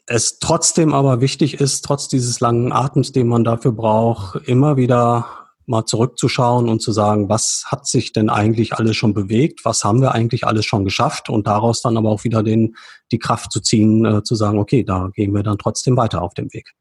es 0.08 0.40
trotzdem 0.40 0.94
aber 0.94 1.22
wichtig 1.22 1.60
ist, 1.60 1.84
trotz 1.84 2.08
dieses 2.08 2.40
langen 2.40 2.72
Atems, 2.72 3.12
den 3.12 3.28
man 3.28 3.44
dafür 3.44 3.74
braucht, 3.74 4.48
immer 4.48 4.78
wieder 4.78 5.28
mal 5.66 5.86
zurückzuschauen 5.86 6.70
und 6.70 6.82
zu 6.82 6.94
sagen, 6.94 7.28
was 7.28 7.66
hat 7.68 7.86
sich 7.86 8.14
denn 8.14 8.30
eigentlich 8.30 8.74
alles 8.74 8.96
schon 8.96 9.14
bewegt, 9.14 9.66
was 9.66 9.84
haben 9.84 10.02
wir 10.02 10.14
eigentlich 10.14 10.48
alles 10.48 10.66
schon 10.66 10.86
geschafft 10.86 11.30
und 11.30 11.46
daraus 11.46 11.82
dann 11.82 11.98
aber 11.98 12.10
auch 12.10 12.24
wieder 12.24 12.42
den, 12.42 12.78
die 13.12 13.20
Kraft 13.20 13.52
zu 13.52 13.60
ziehen, 13.60 14.06
äh, 14.06 14.24
zu 14.24 14.36
sagen, 14.36 14.60
okay, 14.60 14.86
da 14.86 15.10
gehen 15.14 15.34
wir 15.34 15.44
dann 15.44 15.58
trotzdem 15.58 15.98
weiter 15.98 16.22
auf 16.22 16.34
dem 16.34 16.52
Weg. 16.54 16.72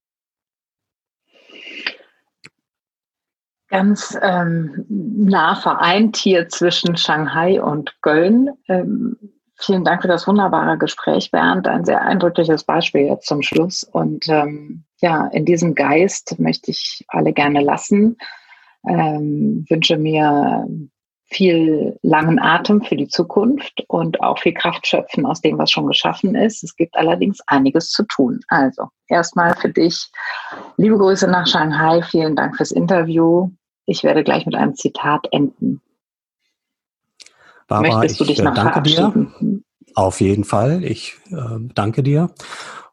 Ganz 3.68 4.16
ähm, 4.22 4.87
nah 4.89 5.57
vereint 5.57 6.16
hier 6.16 6.49
zwischen 6.49 6.97
Shanghai 6.97 7.61
und 7.61 8.01
Köln. 8.01 8.51
Ähm, 8.68 9.16
vielen 9.57 9.85
Dank 9.85 10.03
für 10.03 10.09
das 10.09 10.27
wunderbare 10.27 10.79
Gespräch, 10.79 11.31
Bernd. 11.31 11.67
Ein 11.67 11.85
sehr 11.85 12.03
eindrückliches 12.03 12.65
Beispiel 12.65 13.03
jetzt 13.03 13.27
zum 13.27 13.43
Schluss. 13.43 13.85
Und 13.85 14.29
ähm, 14.29 14.85
ja, 15.01 15.27
in 15.29 15.45
diesem 15.45 15.75
Geist 15.75 16.39
möchte 16.39 16.71
ich 16.71 17.05
alle 17.09 17.33
gerne 17.33 17.61
lassen 17.63 18.17
ähm, 18.87 19.67
wünsche 19.69 19.97
mir 19.97 20.67
viel 21.29 21.99
langen 22.03 22.39
Atem 22.39 22.83
für 22.83 22.95
die 22.95 23.09
Zukunft 23.09 23.85
und 23.89 24.21
auch 24.23 24.39
viel 24.39 24.55
Kraft 24.55 24.87
schöpfen 24.87 25.27
aus 25.27 25.41
dem, 25.41 25.59
was 25.59 25.73
schon 25.73 25.89
geschaffen 25.89 26.37
ist. 26.37 26.63
Es 26.63 26.77
gibt 26.77 26.97
allerdings 26.97 27.41
einiges 27.49 27.91
zu 27.91 28.05
tun. 28.05 28.41
Also 28.47 28.89
erstmal 29.09 29.57
für 29.57 29.69
dich 29.69 30.09
liebe 30.77 30.97
Grüße 30.97 31.27
nach 31.27 31.49
Shanghai. 31.49 32.03
Vielen 32.03 32.37
Dank 32.37 32.57
fürs 32.57 32.71
Interview. 32.71 33.51
Ich 33.87 34.05
werde 34.05 34.23
gleich 34.23 34.47
mit 34.47 34.55
einem 34.55 34.77
Zitat 34.77 35.27
enden. 35.33 35.81
Barbara, 37.67 37.99
Möchtest 37.99 38.21
du 38.21 38.25
dich 38.25 38.43
noch 38.43 38.55
danke 38.55 38.73
verabschieden? 38.73 39.35
Dir. 39.41 39.61
Auf 39.95 40.21
jeden 40.21 40.45
Fall. 40.45 40.85
Ich 40.85 41.17
äh, 41.31 41.59
danke 41.75 42.03
dir. 42.03 42.31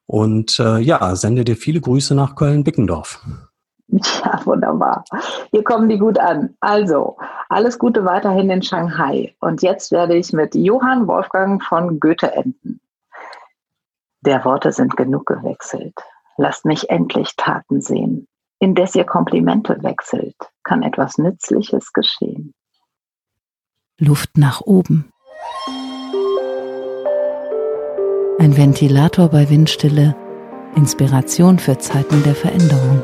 Und 0.06 0.60
äh, 0.60 0.80
ja, 0.80 1.16
sende 1.16 1.44
dir 1.44 1.56
viele 1.56 1.82
Grüße 1.82 2.16
nach 2.16 2.36
Köln-Bickendorf. 2.36 3.22
Ja, 3.88 4.44
wunderbar. 4.46 5.04
Hier 5.52 5.64
kommen 5.64 5.88
die 5.90 6.00
gut 6.00 6.18
an. 6.18 6.56
Also, 6.62 7.18
alles 7.50 7.78
Gute 7.78 8.06
weiterhin 8.06 8.50
in 8.50 8.64
Shanghai. 8.64 9.36
Und 9.40 9.62
jetzt 9.62 9.92
werde 9.92 10.16
ich 10.16 10.34
mit 10.34 10.56
Johann 10.56 11.08
Wolfgang 11.08 11.62
von 11.62 12.00
Goethe 12.00 12.32
enden. 12.32 12.80
Der 14.22 14.44
Worte 14.46 14.72
sind 14.72 14.98
genug 14.98 15.28
gewechselt. 15.28 15.94
Lasst 16.38 16.66
mich 16.66 16.90
endlich 16.90 17.36
Taten 17.36 17.82
sehen. 17.82 18.28
Indes 18.60 18.96
ihr 18.96 19.04
Komplimente 19.04 19.84
wechselt, 19.84 20.38
kann 20.64 20.82
etwas 20.82 21.18
Nützliches 21.18 21.92
geschehen. 21.92 22.54
Luft 24.00 24.38
nach 24.38 24.62
oben. 24.62 25.06
Ein 28.40 28.58
Ventilator 28.58 29.30
bei 29.30 29.50
Windstille. 29.52 30.16
Inspiration 30.76 31.60
für 31.60 31.78
Zeiten 31.78 32.24
der 32.24 32.34
Veränderung. 32.34 33.04